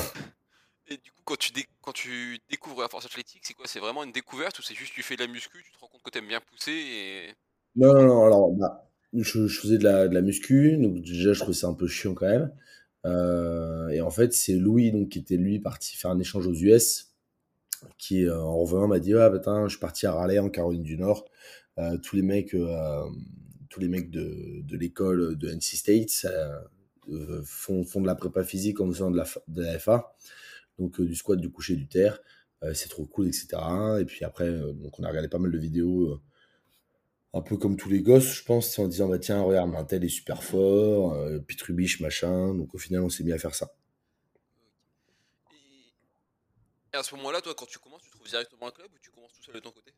Et 0.88 0.98
du 0.98 1.12
coup, 1.12 1.22
quand 1.24 1.38
tu, 1.38 1.52
dé- 1.52 1.68
quand 1.82 1.94
tu 1.94 2.40
découvres 2.50 2.82
la 2.82 2.90
force 2.90 3.06
athlétique, 3.06 3.42
c'est 3.46 3.54
quoi? 3.54 3.66
C'est 3.68 3.80
vraiment 3.80 4.04
une 4.04 4.12
découverte 4.12 4.60
ou 4.60 4.62
c'est 4.62 4.76
juste 4.76 4.94
tu 4.94 5.04
fais 5.04 5.16
de 5.16 5.22
la 5.24 5.28
muscu, 5.28 5.64
tu 5.64 5.72
te 5.72 5.80
rends 5.80 5.88
compte 5.88 6.04
que 6.04 6.10
t'aimes 6.10 6.28
bien 6.28 6.42
pousser 6.42 6.72
et. 6.72 7.34
Non, 7.76 7.94
non, 7.94 8.06
non, 8.08 8.26
alors, 8.26 8.52
bah, 8.52 8.90
je, 9.14 9.48
je 9.48 9.60
faisais 9.60 9.78
de 9.78 9.84
la, 9.84 10.08
de 10.08 10.14
la 10.14 10.22
muscu, 10.22 10.78
donc 10.78 11.02
déjà, 11.02 11.34
je 11.34 11.40
trouvais 11.40 11.54
ça 11.58 11.68
un 11.68 11.74
peu 11.74 11.88
chiant 11.88 12.14
quand 12.14 12.28
même. 12.28 12.52
Euh, 13.06 13.90
et 13.90 14.02
en 14.02 14.12
fait, 14.12 14.34
c'est 14.34 14.54
Louis, 14.56 14.92
donc, 14.92 15.10
qui 15.10 15.20
était 15.20 15.38
lui 15.38 15.60
parti 15.60 15.96
faire 15.96 16.12
un 16.12 16.20
échange 16.20 16.48
aux 16.48 16.54
US, 16.54 17.14
qui, 17.98 18.26
euh, 18.26 18.40
en 18.42 18.60
revenant, 18.60 18.88
m'a 18.88 19.00
dit, 19.00 19.14
ah, 19.14 19.30
putain, 19.30 19.68
je 19.68 19.72
suis 19.72 19.80
parti 19.80 20.06
à 20.06 20.14
Raleigh, 20.14 20.40
en 20.40 20.50
Caroline 20.50 20.84
du 20.84 20.98
Nord. 20.98 21.26
Euh, 21.80 21.98
tous 21.98 22.16
les 22.16 22.22
mecs, 22.22 22.56
tous 23.70 23.80
les 23.80 23.88
mecs 23.88 24.12
de, 24.12 24.62
de 24.64 24.78
l'école 24.78 25.38
de 25.38 25.50
NC 25.50 25.78
State 25.78 26.28
font, 27.44 27.84
font 27.84 28.02
de 28.02 28.08
la 28.08 28.16
prépa 28.16 28.44
physique 28.44 28.82
en 28.82 28.88
faisant 28.88 29.10
de 29.10 29.18
la, 29.18 29.26
de 29.48 29.64
la 29.64 29.80
FA, 29.80 30.16
donc 30.78 31.02
du 31.02 31.16
squat, 31.16 31.40
du 31.40 31.50
coucher, 31.50 31.76
du 31.76 31.88
terre. 31.88 32.20
C'est 32.74 32.90
trop 32.90 33.06
cool, 33.06 33.28
etc. 33.28 33.48
Et 34.00 34.06
puis 34.06 34.24
après, 34.24 34.52
donc, 34.52 35.00
on 35.00 35.04
a 35.04 35.10
regardé 35.10 35.30
pas 35.30 35.40
mal 35.40 35.52
de 35.52 35.58
vidéos. 35.58 36.22
Euh, 37.34 37.40
un 37.40 37.42
peu 37.42 37.58
comme 37.58 37.78
tous 37.78 37.90
les 37.90 38.02
gosses, 38.02 38.34
je 38.34 38.44
pense, 38.44 38.78
en 38.80 38.88
disant, 38.88 39.08
bah 39.08 39.20
tiens, 39.20 39.42
regarde, 39.42 39.74
un 39.76 39.84
tel 39.84 40.04
est 40.04 40.10
super 40.10 40.44
fort, 40.44 41.14
euh, 41.14 41.40
Pitrubiche, 41.40 42.00
machin. 42.00 42.54
Donc 42.54 42.74
au 42.76 42.78
final, 42.78 43.02
on 43.02 43.10
s'est 43.10 43.24
mis 43.24 43.32
à 43.32 43.38
faire 43.38 43.56
ça. 43.56 43.74
Et, 46.94 46.98
à 46.98 47.04
ce 47.04 47.16
moment-là, 47.16 47.42
toi, 47.42 47.54
quand 47.58 47.66
tu 47.66 47.80
commences, 47.80 48.04
tu 48.04 48.12
trouves 48.12 48.28
directement 48.28 48.68
un 48.68 48.72
club 48.72 48.88
ou 48.94 49.00
tu 49.02 49.12
commences 49.12 49.34
tout 49.34 49.44
seul 49.44 49.56
de 49.56 49.60
ton 49.60 49.72
côté? 49.72 49.94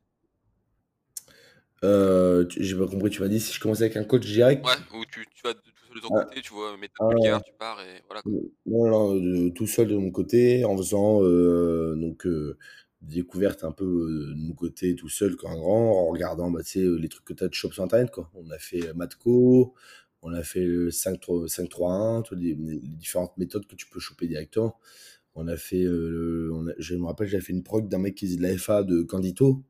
Euh, 1.84 2.46
j'ai 2.50 2.78
pas 2.78 2.88
compris, 2.88 3.10
tu 3.10 3.22
m'as 3.22 3.28
dit 3.28 3.42
si 3.42 3.52
je 3.54 3.60
commençais 3.60 3.84
avec 3.84 3.98
un 3.98 4.06
coach 4.06 4.26
direct? 4.26 4.66
Ouais, 4.66 4.72
ou 4.94 5.06
tu, 5.06 5.26
tu 5.36 5.42
vas 5.44 5.54
tout 5.54 5.62
seul 5.86 5.96
de 5.96 6.00
ton 6.00 6.16
Ah, 6.16 6.24
côté, 6.24 6.42
tu 6.42 6.54
vois, 6.54 6.78
méthode 6.78 6.96
ah, 7.02 7.10
Bulgare, 7.10 7.44
tu 7.44 7.52
pars 7.60 7.82
et 7.82 8.02
voilà 8.08 8.22
quoi. 8.22 8.32
non, 8.66 8.88
non, 8.88 9.16
de- 9.16 9.50
tout 9.50 9.68
seul 9.68 9.90
de 9.90 9.98
mon 9.98 10.12
côté, 10.12 10.63
en 10.63 10.78
faisant 10.78 11.22
euh, 11.24 11.96
donc 11.96 12.25
des 13.03 13.15
découvertes 13.17 13.63
un 13.63 13.72
peu 13.72 13.86
euh, 13.86 14.33
de 14.33 14.39
mon 14.39 14.53
côté 14.53 14.95
tout 14.95 15.10
seul 15.10 15.36
comme 15.36 15.51
un 15.51 15.57
grand, 15.57 15.91
en 16.01 16.07
regardant 16.07 16.50
bah, 16.51 16.63
tu 16.63 16.79
euh, 16.79 16.98
les 16.98 17.10
trucs 17.10 17.25
que 17.25 17.33
tu 17.33 17.43
as 17.43 17.48
de 17.48 17.53
shop 17.53 17.72
sur 17.72 17.83
internet. 17.83 18.12
Quoi. 18.12 18.29
On 18.33 18.50
a 18.50 18.57
fait 18.57 18.88
euh, 18.88 18.93
Matco, 18.93 19.74
on 20.22 20.33
a 20.33 20.43
fait 20.43 20.63
le 20.63 20.89
5-3-1, 20.89 22.24
tu 22.24 22.33
vois, 22.33 22.43
les, 22.43 22.55
les 22.55 22.79
différentes 22.79 23.38
méthodes 23.38 23.67
que 23.67 23.75
tu 23.75 23.88
peux 23.88 24.00
choper 24.00 24.27
directement. 24.27 24.79
On 25.36 25.48
a 25.48 25.57
fait, 25.57 25.88
on 25.88 26.67
a- 26.67 26.74
je 26.77 26.95
me 26.95 27.05
rappelle, 27.05 27.27
j'avais 27.27 27.43
fait 27.43 27.53
une 27.53 27.63
prog 27.63 27.89
d'un 27.89 27.98
mec 27.98 28.15
qui 28.15 28.27
faisait 28.27 28.38
de 28.38 28.43
la 28.43 28.57
FA 28.57 28.83
de 28.83 29.01
Candito. 29.01 29.63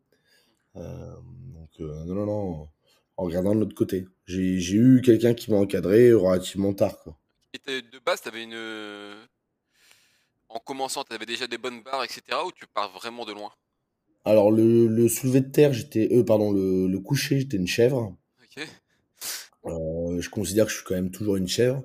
Donc, 0.76 1.80
non, 1.80 2.06
non, 2.16 2.26
non, 2.26 2.68
en 3.18 3.24
regardant 3.24 3.56
de 3.56 3.62
l'autre 3.62 3.74
côté. 3.76 4.06
J'ai 4.26 4.76
eu 4.76 5.02
quelqu'un 5.02 5.34
qui 5.34 5.52
m'a 5.52 5.58
encadré 5.58 6.12
relativement 6.14 6.74
tard. 6.74 7.00
Quoi. 7.00 7.18
Et 7.54 7.82
de 7.82 8.00
base, 8.06 8.22
t'avais 8.22 8.44
une. 8.44 8.58
En 10.54 10.60
commençant, 10.60 11.04
t'avais 11.04 11.26
déjà 11.26 11.48
des 11.48 11.58
bonnes 11.58 11.82
barres, 11.82 12.04
etc. 12.04 12.38
Ou 12.46 12.52
tu 12.52 12.68
pars 12.68 12.92
vraiment 12.92 13.26
de 13.26 13.34
loin? 13.34 13.52
Alors, 14.24 14.52
le, 14.52 14.88
le 14.88 15.10
soulevé 15.10 15.42
de 15.42 15.50
terre, 15.50 15.74
j'étais. 15.74 16.08
Euh, 16.16 16.24
pardon, 16.24 16.52
le, 16.52 16.88
le 16.88 17.00
coucher, 17.00 17.40
j'étais 17.40 17.58
une 17.58 17.68
chèvre. 17.68 18.16
Ok. 18.42 18.64
Euh, 19.66 20.22
je 20.22 20.30
considère 20.30 20.66
que 20.66 20.72
je 20.72 20.78
suis 20.78 20.86
quand 20.86 20.96
même 20.96 21.12
toujours 21.12 21.38
une 21.38 21.48
chèvre. 21.48 21.84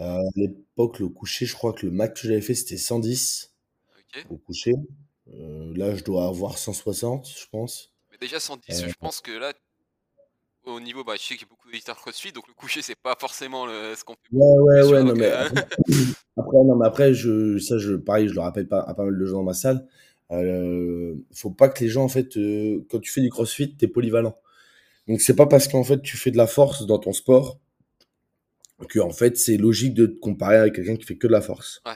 Euh, 0.00 0.04
à 0.16 0.20
l'époque, 0.36 0.98
le 0.98 1.08
coucher, 1.08 1.46
je 1.46 1.54
crois 1.54 1.72
que 1.72 1.86
le 1.86 1.92
max 1.92 2.20
que 2.20 2.28
j'avais 2.28 2.40
fait, 2.40 2.54
c'était 2.54 2.78
110 2.78 3.54
Ok. 3.98 4.26
au 4.30 4.36
coucher. 4.38 4.74
Euh, 5.32 5.72
là, 5.76 5.94
je 5.94 6.02
dois 6.02 6.26
avoir 6.26 6.58
160, 6.58 7.28
je 7.28 7.46
pense. 7.50 7.94
Mais 8.10 8.18
déjà 8.18 8.40
110, 8.40 8.82
Euh, 8.82 8.88
je 8.88 8.94
pense 8.98 9.20
que 9.20 9.30
là, 9.32 9.52
au 10.70 10.80
niveau, 10.80 11.04
bah, 11.04 11.14
je 11.16 11.22
sais 11.22 11.34
qu'il 11.34 11.42
y 11.42 11.44
a 11.44 11.48
beaucoup 11.50 11.68
d'éditeurs 11.70 11.96
CrossFit, 11.96 12.32
donc 12.32 12.48
le 12.48 12.54
coucher, 12.54 12.82
c'est 12.82 12.94
pas 12.96 13.16
forcément 13.18 13.66
le- 13.66 13.94
ce 13.96 14.04
qu'on 14.04 14.14
fait 14.14 14.28
ouais, 14.32 14.58
ouais, 14.58 14.92
ouais, 14.92 15.02
non, 15.02 15.14
mais 15.14 15.26
euh, 15.26 15.44
après, 15.46 15.66
après, 16.36 16.64
non, 16.64 16.76
mais 16.76 16.86
après, 16.86 17.14
je, 17.14 17.58
ça, 17.58 17.78
je, 17.78 17.94
pareil, 17.94 18.28
je 18.28 18.34
le 18.34 18.40
rappelle 18.40 18.68
pas 18.68 18.80
à 18.80 18.94
pas 18.94 19.04
mal 19.04 19.18
de 19.18 19.24
gens 19.26 19.38
dans 19.38 19.42
ma 19.44 19.54
salle. 19.54 19.86
Euh, 20.32 21.14
faut 21.32 21.50
pas 21.50 21.68
que 21.68 21.82
les 21.82 21.90
gens, 21.90 22.04
en 22.04 22.08
fait, 22.08 22.36
euh, 22.36 22.84
quand 22.90 23.00
tu 23.00 23.10
fais 23.10 23.20
du 23.20 23.30
crossfit, 23.30 23.74
t'es 23.76 23.88
polyvalent. 23.88 24.36
Donc, 25.08 25.20
c'est 25.20 25.34
pas 25.34 25.46
parce 25.46 25.66
qu'en 25.68 25.84
fait, 25.84 26.02
tu 26.02 26.16
fais 26.16 26.30
de 26.30 26.36
la 26.36 26.46
force 26.46 26.86
dans 26.86 26.98
ton 26.98 27.12
sport 27.12 27.58
que, 28.88 28.98
en 29.00 29.10
fait, 29.10 29.36
c'est 29.36 29.56
logique 29.56 29.94
de 29.94 30.06
te 30.06 30.18
comparer 30.18 30.56
avec 30.56 30.74
quelqu'un 30.74 30.96
qui 30.96 31.04
fait 31.04 31.16
que 31.16 31.26
de 31.26 31.32
la 31.32 31.40
force. 31.40 31.82
Ouais. 31.84 31.92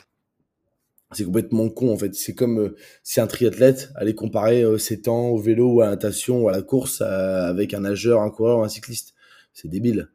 C'est 1.15 1.25
complètement 1.25 1.69
con, 1.69 1.93
en 1.93 1.97
fait. 1.97 2.15
C'est 2.15 2.35
comme 2.35 2.59
euh, 2.59 2.77
si 3.03 3.21
un 3.21 3.27
triathlète 3.27 3.91
allait 3.95 4.15
comparer 4.15 4.63
euh, 4.63 4.79
ses 4.79 5.01
temps 5.03 5.29
au 5.29 5.39
vélo 5.39 5.75
ou 5.75 5.81
à 5.81 5.87
la 5.87 5.91
natation 5.93 6.43
ou 6.43 6.49
à 6.49 6.53
la 6.53 6.63
course 6.63 7.01
euh, 7.01 7.49
avec 7.49 7.75
un 7.75 7.81
nageur, 7.81 8.21
un 8.21 8.31
coureur 8.31 8.59
ou 8.59 8.63
un 8.63 8.69
cycliste. 8.69 9.15
C'est 9.53 9.69
débile. 9.69 10.09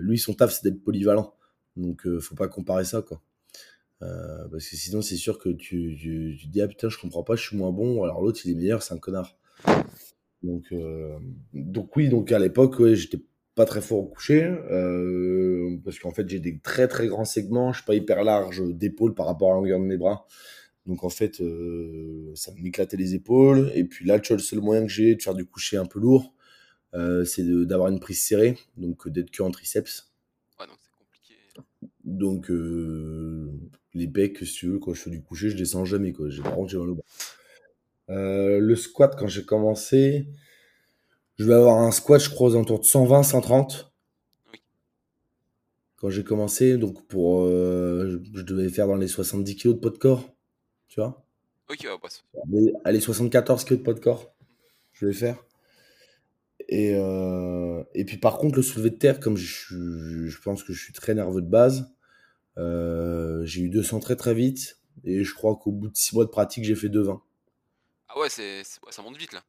Lui, 0.00 0.18
son 0.18 0.34
taf, 0.34 0.52
c'est 0.52 0.64
d'être 0.64 0.82
polyvalent. 0.82 1.34
Donc, 1.76 2.06
faut 2.20 2.34
pas 2.34 2.48
comparer 2.48 2.84
ça, 2.84 3.02
quoi. 3.02 3.20
Parce 4.00 4.68
que 4.68 4.76
sinon, 4.76 5.02
c'est 5.02 5.16
sûr 5.16 5.38
que 5.38 5.48
tu, 5.48 5.96
tu, 6.00 6.46
dis, 6.48 6.60
ah 6.60 6.68
putain, 6.68 6.88
je 6.88 6.98
comprends 6.98 7.22
pas, 7.22 7.36
je 7.36 7.42
suis 7.42 7.56
moins 7.56 7.70
bon, 7.70 8.02
alors 8.02 8.20
l'autre, 8.20 8.40
il 8.44 8.52
est 8.52 8.54
meilleur, 8.54 8.82
c'est 8.82 8.92
un 8.92 8.98
connard. 8.98 9.36
Donc, 10.42 10.74
donc 11.52 11.96
oui, 11.96 12.08
donc 12.08 12.32
à 12.32 12.38
l'époque, 12.38 12.78
ouais, 12.80 12.96
j'étais 12.96 13.20
pas 13.54 13.64
très 13.64 13.80
fort 13.80 13.98
au 13.98 14.06
coucher, 14.06 14.42
euh, 14.42 15.78
parce 15.84 15.98
qu'en 15.98 16.10
fait, 16.10 16.28
j'ai 16.28 16.40
des 16.40 16.58
très 16.58 16.88
très 16.88 17.06
grands 17.06 17.24
segments, 17.24 17.72
je 17.72 17.78
suis 17.78 17.86
pas 17.86 17.94
hyper 17.94 18.24
large 18.24 18.62
d'épaule 18.74 19.14
par 19.14 19.26
rapport 19.26 19.50
à 19.50 19.54
la 19.54 19.60
longueur 19.60 19.78
de 19.78 19.84
mes 19.84 19.96
bras. 19.96 20.26
Donc 20.86 21.04
en 21.04 21.08
fait, 21.08 21.40
euh, 21.40 22.32
ça 22.34 22.52
m'éclatait 22.60 22.96
les 22.96 23.14
épaules. 23.14 23.70
Et 23.74 23.84
puis 23.84 24.06
là, 24.06 24.18
tu 24.18 24.28
vois, 24.28 24.36
le 24.36 24.42
seul 24.42 24.60
moyen 24.60 24.82
que 24.82 24.92
j'ai 24.92 25.14
de 25.14 25.22
faire 25.22 25.34
du 25.34 25.46
coucher 25.46 25.76
un 25.76 25.86
peu 25.86 26.00
lourd, 26.00 26.34
euh, 26.94 27.24
c'est 27.24 27.44
d'avoir 27.64 27.88
une 27.88 28.00
prise 28.00 28.20
serrée, 28.20 28.58
donc 28.76 29.08
d'être 29.08 29.30
que 29.30 29.42
en 29.42 29.50
triceps. 29.50 30.12
Ouais, 30.58 30.66
donc 30.66 30.76
c'est 30.82 30.90
compliqué. 30.98 31.34
Donc 32.04 32.50
les 33.94 34.08
pecs, 34.08 34.38
si 34.38 34.52
tu 34.52 34.66
veux, 34.66 34.78
quand 34.78 34.92
je 34.94 35.00
fais 35.00 35.10
du 35.10 35.22
coucher, 35.22 35.48
je 35.48 35.56
descends 35.56 35.84
jamais. 35.84 36.12
Quoi. 36.12 36.28
J'ai, 36.28 36.42
par 36.42 36.54
contre, 36.56 36.70
j'ai 36.70 36.78
mal 36.78 36.90
au 36.90 36.94
bras. 36.96 37.04
Le 38.08 38.74
squat, 38.74 39.14
quand 39.16 39.28
j'ai 39.28 39.44
commencé, 39.44 40.26
je 41.36 41.44
vais 41.44 41.54
avoir 41.54 41.78
un 41.78 41.90
squat, 41.90 42.20
je 42.20 42.30
crois, 42.30 42.48
aux 42.48 42.54
alentours 42.54 42.80
de 42.80 42.84
120, 42.84 43.22
130. 43.22 43.92
Oui. 44.52 44.60
Quand 45.96 46.10
j'ai 46.10 46.24
commencé, 46.24 46.76
donc 46.76 47.06
pour, 47.06 47.42
euh, 47.42 48.22
je, 48.34 48.42
devais 48.42 48.68
faire 48.68 48.86
dans 48.86 48.96
les 48.96 49.08
70 49.08 49.56
kg 49.56 49.68
de 49.68 49.72
poids 49.74 49.90
de 49.90 49.98
corps, 49.98 50.34
tu 50.88 51.00
vois. 51.00 51.24
Ok, 51.68 51.80
ouais, 51.82 51.98
bah, 52.02 52.08
Allez, 52.44 52.72
allez, 52.84 53.00
74 53.00 53.64
kg 53.64 53.78
de 53.78 53.82
poids 53.82 53.94
de 53.94 54.00
corps, 54.00 54.34
je 54.92 55.06
vais 55.06 55.12
faire. 55.12 55.44
Et, 56.68 56.94
euh, 56.94 57.82
et 57.94 58.04
puis 58.04 58.16
par 58.16 58.38
contre, 58.38 58.56
le 58.56 58.62
soulevé 58.62 58.90
de 58.90 58.96
terre, 58.96 59.20
comme 59.20 59.36
je, 59.36 60.38
pense 60.42 60.62
que 60.62 60.72
je 60.72 60.82
suis 60.82 60.92
très 60.92 61.14
nerveux 61.14 61.42
de 61.42 61.48
base, 61.48 61.92
euh, 62.58 63.44
j'ai 63.44 63.62
eu 63.62 63.68
200 63.68 64.00
très 64.00 64.16
très 64.16 64.34
vite. 64.34 64.78
Et 65.02 65.24
je 65.24 65.34
crois 65.34 65.56
qu'au 65.56 65.72
bout 65.72 65.88
de 65.88 65.96
6 65.96 66.14
mois 66.14 66.24
de 66.24 66.30
pratique, 66.30 66.64
j'ai 66.64 66.76
fait 66.76 66.88
2,20. 66.88 67.20
Ah 68.08 68.18
ouais, 68.18 68.28
c'est, 68.28 68.62
c'est- 68.64 68.80
ouais, 68.84 68.92
ça 68.92 69.02
monte 69.02 69.16
vite 69.16 69.32
là. 69.32 69.42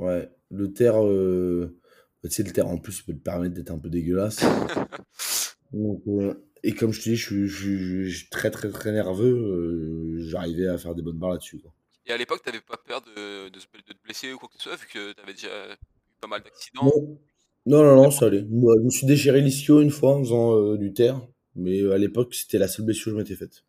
Ouais, 0.00 0.30
le 0.50 0.72
terre, 0.72 1.04
euh, 1.04 1.78
tu 2.24 2.30
sais, 2.30 2.42
le 2.42 2.52
terre 2.52 2.68
en 2.68 2.78
plus 2.78 3.02
peut 3.02 3.12
te 3.12 3.18
permettre 3.18 3.54
d'être 3.54 3.70
un 3.70 3.78
peu 3.78 3.90
dégueulasse. 3.90 4.40
Donc, 5.72 6.02
euh, 6.08 6.34
et 6.62 6.74
comme 6.74 6.92
je 6.92 7.00
te 7.00 7.10
dis, 7.10 7.16
je 7.16 7.26
suis, 7.26 7.46
je 7.46 7.56
suis- 7.62 8.10
je 8.10 8.16
suis 8.18 8.28
très 8.28 8.50
très 8.50 8.70
très 8.70 8.92
nerveux. 8.92 9.34
euh, 9.34 10.18
J'arrivais 10.28 10.66
à 10.68 10.78
faire 10.78 10.94
des 10.94 11.02
bonnes 11.02 11.18
barres 11.18 11.32
là-dessus. 11.32 11.58
quoi. 11.58 11.72
Et 12.06 12.12
à 12.12 12.16
l'époque, 12.16 12.42
t'avais 12.42 12.60
pas 12.60 12.76
peur 12.76 13.02
de, 13.02 13.48
de, 13.48 13.58
de 13.58 13.92
te 13.92 14.02
blesser 14.02 14.32
ou 14.32 14.38
quoi 14.38 14.48
que 14.48 14.54
ce 14.56 14.62
soit, 14.62 14.76
vu 14.76 14.86
que 14.86 15.12
t'avais 15.12 15.34
déjà 15.34 15.72
eu 15.72 15.76
pas 16.20 16.28
mal 16.28 16.42
d'accidents? 16.42 16.84
Non, 16.84 17.18
non, 17.66 17.82
non, 17.84 17.96
non, 17.96 18.10
ça 18.10 18.26
allait. 18.26 18.44
Moi, 18.48 18.74
je 18.78 18.84
me 18.84 18.90
suis 18.90 19.06
déchiré 19.06 19.40
l'ischio 19.42 19.80
une 19.80 19.90
fois 19.90 20.16
en 20.16 20.20
faisant 20.24 20.74
du 20.76 20.92
terre. 20.92 21.20
Mais 21.56 21.82
à 21.92 21.98
l'époque, 21.98 22.34
c'était 22.34 22.58
la 22.58 22.68
seule 22.68 22.86
blessure 22.86 23.06
que 23.06 23.10
je 23.12 23.16
m'étais 23.16 23.34
faite. 23.36 23.64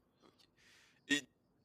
Et 1.10 1.22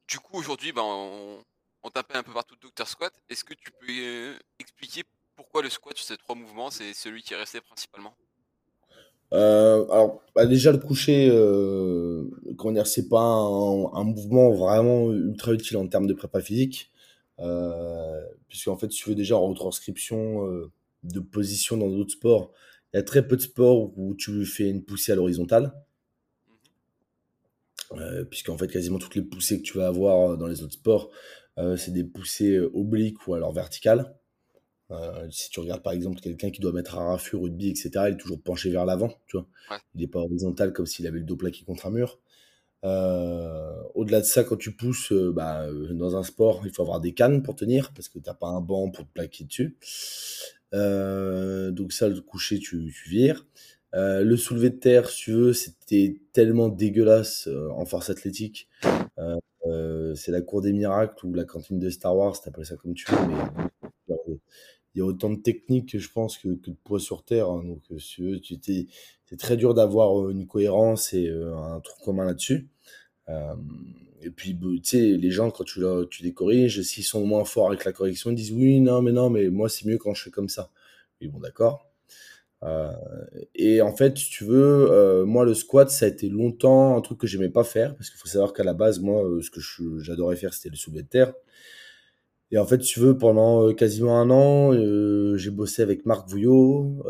du 0.08 0.18
coup, 0.18 0.36
aujourd'hui, 0.36 0.72
ben, 0.72 0.82
on, 0.84 1.42
on 1.86 1.90
tapait 1.90 2.16
un 2.16 2.22
peu 2.24 2.32
partout 2.32 2.56
Dr 2.60 2.86
Squat. 2.86 3.12
Est-ce 3.30 3.44
que 3.44 3.54
tu 3.54 3.70
peux 3.70 3.86
euh, 3.88 4.34
expliquer 4.58 5.04
pourquoi 5.36 5.62
le 5.62 5.70
squat 5.70 5.96
sur 5.96 6.04
ces 6.04 6.16
trois 6.16 6.34
mouvements, 6.34 6.70
c'est 6.70 6.92
celui 6.92 7.22
qui 7.22 7.32
est 7.32 7.36
resté 7.36 7.60
principalement? 7.60 8.14
Euh, 9.32 9.84
alors, 9.90 10.22
bah, 10.34 10.46
déjà, 10.46 10.72
le 10.72 10.78
coucher, 10.78 11.28
euh, 11.30 12.24
dire, 12.72 12.86
c'est 12.86 13.08
pas 13.08 13.20
un, 13.20 14.04
mouvement 14.04 14.50
vraiment 14.50 15.12
ultra 15.12 15.52
utile 15.52 15.76
en 15.76 15.86
termes 15.86 16.08
de 16.08 16.14
prépa 16.14 16.40
physique. 16.40 16.90
Euh, 17.38 18.20
puisqu'en 18.48 18.76
fait, 18.76 18.90
si 18.90 19.02
tu 19.02 19.10
veux 19.10 19.14
déjà 19.14 19.36
en 19.36 19.46
retranscription 19.46 20.70
de 21.04 21.20
position 21.20 21.76
dans 21.76 21.88
d'autres 21.88 22.12
sports, 22.12 22.50
il 22.92 22.96
y 22.96 23.00
a 23.00 23.02
très 23.02 23.26
peu 23.26 23.36
de 23.36 23.42
sports 23.42 23.92
où 23.96 24.14
tu 24.14 24.44
fais 24.44 24.68
une 24.70 24.82
poussée 24.82 25.12
à 25.12 25.14
l'horizontale. 25.14 25.72
Euh, 27.98 28.24
puisqu'en 28.24 28.58
fait, 28.58 28.68
quasiment 28.68 28.98
toutes 28.98 29.14
les 29.14 29.22
poussées 29.22 29.58
que 29.58 29.62
tu 29.62 29.78
vas 29.78 29.86
avoir 29.88 30.36
dans 30.36 30.46
les 30.46 30.62
autres 30.62 30.74
sports, 30.74 31.10
euh, 31.58 31.76
c'est 31.76 31.92
des 31.92 32.04
poussées 32.04 32.58
obliques 32.58 33.26
ou 33.26 33.34
alors 33.34 33.52
verticales. 33.52 34.14
Euh, 34.92 35.26
si 35.30 35.50
tu 35.50 35.58
regardes 35.58 35.82
par 35.82 35.92
exemple 35.92 36.20
quelqu'un 36.20 36.50
qui 36.50 36.60
doit 36.60 36.72
mettre 36.72 36.96
un 36.98 37.08
raffut, 37.08 37.36
rugby, 37.36 37.70
etc., 37.70 37.90
il 38.08 38.14
est 38.14 38.16
toujours 38.16 38.40
penché 38.40 38.70
vers 38.70 38.84
l'avant, 38.84 39.12
tu 39.26 39.36
vois. 39.36 39.46
Ouais. 39.70 39.78
Il 39.94 40.00
n'est 40.00 40.06
pas 40.06 40.20
horizontal 40.20 40.72
comme 40.72 40.86
s'il 40.86 41.06
avait 41.06 41.18
le 41.18 41.24
dos 41.24 41.36
plaqué 41.36 41.64
contre 41.64 41.86
un 41.86 41.90
mur. 41.90 42.20
Euh, 42.84 43.82
Au-delà 43.94 44.20
de 44.20 44.26
ça, 44.26 44.44
quand 44.44 44.56
tu 44.56 44.72
pousses 44.76 45.10
euh, 45.12 45.32
bah, 45.32 45.64
euh, 45.64 45.92
dans 45.92 46.16
un 46.16 46.22
sport, 46.22 46.62
il 46.64 46.72
faut 46.72 46.82
avoir 46.82 47.00
des 47.00 47.14
cannes 47.14 47.42
pour 47.42 47.56
tenir 47.56 47.92
parce 47.94 48.08
que 48.08 48.18
tu 48.18 48.28
n'as 48.28 48.34
pas 48.34 48.48
un 48.48 48.60
banc 48.60 48.90
pour 48.90 49.04
te 49.06 49.12
plaquer 49.12 49.44
dessus. 49.44 49.76
Euh, 50.74 51.70
donc 51.70 51.92
ça, 51.92 52.08
le 52.08 52.20
coucher, 52.20 52.58
tu, 52.58 52.92
tu 52.94 53.08
vires. 53.08 53.46
Euh, 53.94 54.22
le 54.22 54.36
soulevé 54.36 54.70
de 54.70 54.76
terre, 54.76 55.08
si 55.08 55.24
tu 55.24 55.32
veux, 55.32 55.52
c'était 55.52 56.20
tellement 56.32 56.68
dégueulasse 56.68 57.46
euh, 57.48 57.70
en 57.70 57.84
force 57.86 58.10
athlétique. 58.10 58.68
Euh, 59.66 60.14
c'est 60.14 60.32
la 60.32 60.42
cour 60.42 60.62
des 60.62 60.72
miracles 60.72 61.26
ou 61.26 61.34
la 61.34 61.44
cantine 61.44 61.78
de 61.78 61.90
Star 61.90 62.16
Wars, 62.16 62.40
t'appelles 62.40 62.66
ça 62.66 62.76
comme 62.76 62.94
tu 62.94 63.10
veux, 63.10 63.26
mais 63.28 63.34
il 64.94 64.98
y 64.98 65.02
a 65.02 65.04
autant 65.04 65.30
de 65.30 65.36
techniques 65.40 65.90
que 65.92 65.98
je 65.98 66.10
pense 66.10 66.38
que, 66.38 66.48
de 66.48 66.72
poids 66.84 66.98
sur 67.00 67.24
terre. 67.24 67.48
hein. 67.50 67.62
donc, 67.64 67.82
si 68.00 68.14
tu 68.16 68.22
veux, 68.22 68.40
t'es- 68.40 68.86
c'est 69.26 69.36
très 69.38 69.56
dur 69.56 69.74
d'avoir 69.74 70.30
une 70.30 70.46
cohérence 70.46 71.12
et 71.12 71.28
un 71.30 71.80
truc 71.80 71.98
commun 72.04 72.24
là-dessus. 72.24 72.68
Et 74.22 74.30
puis, 74.30 74.54
bah, 74.54 74.68
tu 74.82 74.82
sais, 74.84 75.00
les 75.16 75.30
gens, 75.30 75.50
quand 75.50 75.64
tu, 75.64 75.80
les 76.22 76.32
corriges, 76.32 76.82
s'ils 76.82 77.04
sont 77.04 77.24
moins 77.26 77.44
forts 77.44 77.68
avec 77.68 77.84
la 77.84 77.92
correction, 77.92 78.30
ils 78.30 78.34
disent 78.34 78.52
oui, 78.52 78.80
non, 78.80 79.02
mais 79.02 79.12
non, 79.12 79.30
mais 79.30 79.48
moi, 79.50 79.68
c'est 79.68 79.86
mieux 79.86 79.98
quand 79.98 80.14
je 80.14 80.24
fais 80.24 80.30
comme 80.30 80.48
ça. 80.48 80.70
Oui, 81.20 81.28
bon, 81.28 81.38
d'accord. 81.40 81.86
Euh, 82.62 82.90
et 83.54 83.82
en 83.82 83.94
fait, 83.94 84.14
tu 84.14 84.44
veux, 84.44 84.90
euh, 84.90 85.24
moi, 85.24 85.44
le 85.44 85.54
squat, 85.54 85.90
ça 85.90 86.06
a 86.06 86.08
été 86.08 86.28
longtemps 86.28 86.96
un 86.96 87.00
truc 87.00 87.18
que 87.18 87.26
j'aimais 87.26 87.48
pas 87.50 87.64
faire, 87.64 87.94
parce 87.96 88.10
qu'il 88.10 88.18
faut 88.18 88.28
savoir 88.28 88.52
qu'à 88.52 88.64
la 88.64 88.74
base, 88.74 89.00
moi, 89.00 89.24
euh, 89.24 89.42
ce 89.42 89.50
que 89.50 89.60
j'adorais 90.00 90.36
faire, 90.36 90.54
c'était 90.54 90.70
le 90.70 90.76
soulevé 90.76 91.02
de 91.02 91.08
terre. 91.08 91.32
Et 92.52 92.58
en 92.58 92.66
fait, 92.66 92.78
tu 92.78 93.00
veux, 93.00 93.18
pendant 93.18 93.72
quasiment 93.74 94.20
un 94.20 94.30
an, 94.30 94.72
j'ai 95.36 95.50
bossé 95.50 95.82
avec 95.82 96.06
Marc 96.06 96.28
Vouillot. 96.28 97.02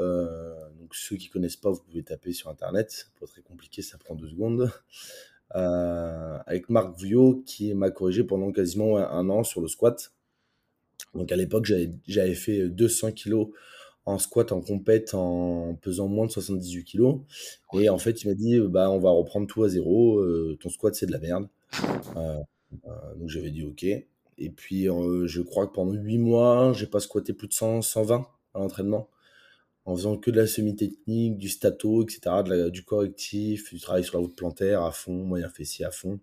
Donc, 0.81 0.95
ceux 0.95 1.17
qui 1.17 1.29
connaissent 1.29 1.59
pas, 1.59 1.71
vous 1.71 1.83
pouvez 1.83 2.03
taper 2.03 2.33
sur 2.33 2.49
Internet. 2.49 3.11
Pas 3.21 3.27
très 3.27 3.43
compliqué, 3.43 3.83
ça 3.83 3.99
prend 3.99 4.15
deux 4.15 4.29
secondes. 4.29 4.71
Avec 5.51 6.71
Marc 6.71 6.99
Vouillot, 6.99 7.43
qui 7.45 7.75
m'a 7.75 7.91
corrigé 7.91 8.25
pendant 8.25 8.51
quasiment 8.51 8.97
un, 8.97 9.29
an 9.29 9.45
sur 9.45 9.61
le 9.61 9.69
squat. 9.69 10.11
Donc, 11.15 11.31
à 11.31 11.37
l'époque, 11.37 11.71
j'avais 12.07 12.35
fait 12.35 12.71
200 12.71 13.13
kilos 13.13 13.49
en 14.07 14.19
squat 14.19 14.53
en 14.53 14.61
compète 14.63 15.15
en 15.15 15.75
pesant 15.83 16.09
moins 16.09 16.27
de 16.27 16.33
78 16.33 16.85
kilos. 16.85 17.21
Et 17.75 17.89
en 17.91 17.99
fait, 17.99 18.23
il 18.23 18.29
m'a 18.29 18.35
dit, 18.35 18.59
bah, 18.61 18.91
on 18.91 18.99
va 18.99 19.11
reprendre 19.11 19.47
tout 19.47 19.65
à 19.65 19.69
zéro. 19.69 20.19
euh, 20.21 20.57
ton 20.61 20.69
squat, 20.71 20.95
c'est 20.95 21.07
de 21.07 21.13
la 21.13 21.19
merde. 21.21 21.49
Euh, 22.17 22.39
euh, 22.87 23.15
donc, 23.17 23.29
j'avais 23.29 23.51
dit 23.51 23.65
OK. 23.65 23.85
Et 23.85 24.51
puis, 24.51 24.85
je 24.87 25.43
crois 25.43 25.67
que 25.67 25.73
pendant 25.73 25.93
8 25.93 26.19
mois, 26.19 26.73
j'ai 26.75 26.87
pas 26.87 27.01
squatté 27.01 27.33
plus 27.35 27.49
de 27.49 27.53
100, 27.55 27.83
120 27.83 28.27
à 28.55 28.59
l'entraînement. 28.61 29.09
En 29.87 29.97
faisant 29.97 30.17
que 30.19 30.31
de 30.31 30.39
la 30.41 30.47
semi-technique, 30.47 31.39
du 31.39 31.49
stato, 31.49 32.03
etc., 32.05 32.43
de 32.45 32.51
la- 32.55 32.71
du 32.71 32.85
correctif, 32.85 33.73
du 33.73 33.81
travail 33.81 34.05
sur 34.05 34.19
la 34.19 34.23
voûte 34.27 34.37
plantaire 34.37 34.83
à 34.83 34.93
fond, 34.93 35.15
moyen 35.25 35.49
fessier 35.49 35.85
à 35.87 35.91
fond. 35.91 36.21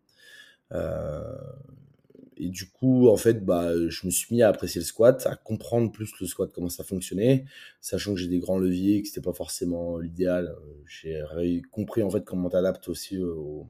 Euh, 2.43 2.47
et 2.47 2.49
du 2.49 2.69
coup, 2.69 3.09
en 3.09 3.17
fait, 3.17 3.45
bah, 3.45 3.71
je 3.89 4.05
me 4.05 4.11
suis 4.11 4.35
mis 4.35 4.41
à 4.41 4.49
apprécier 4.49 4.81
le 4.81 4.85
squat, 4.85 5.25
à 5.25 5.35
comprendre 5.35 5.91
plus 5.91 6.11
le 6.19 6.27
squat, 6.27 6.51
comment 6.53 6.69
ça 6.69 6.83
fonctionnait, 6.83 7.45
sachant 7.81 8.13
que 8.13 8.19
j'ai 8.19 8.27
des 8.27 8.39
grands 8.39 8.59
leviers, 8.59 9.01
que 9.01 9.07
c'était 9.07 9.21
pas 9.21 9.33
forcément 9.33 9.97
l'idéal. 9.97 10.55
Euh, 10.57 10.83
J'ai 10.87 11.61
compris 11.71 12.03
en 12.03 12.09
fait 12.09 12.23
comment 12.23 12.49
t'adaptes 12.49 12.89
aussi 12.89 13.17
au, 13.19 13.67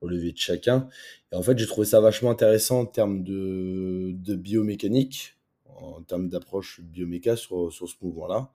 au 0.00 0.08
levier 0.08 0.32
de 0.32 0.38
chacun. 0.38 0.88
Et 1.32 1.36
en 1.36 1.42
fait, 1.42 1.58
j'ai 1.58 1.66
trouvé 1.66 1.86
ça 1.86 2.00
vachement 2.00 2.30
intéressant 2.30 2.80
en 2.80 2.86
termes 2.86 3.22
de, 3.22 4.12
de 4.14 4.34
biomécanique, 4.34 5.36
en 5.66 6.02
termes 6.02 6.28
d'approche 6.28 6.80
bioméca 6.80 7.36
sur, 7.36 7.72
sur 7.72 7.88
ce 7.88 7.94
mouvement-là, 8.02 8.50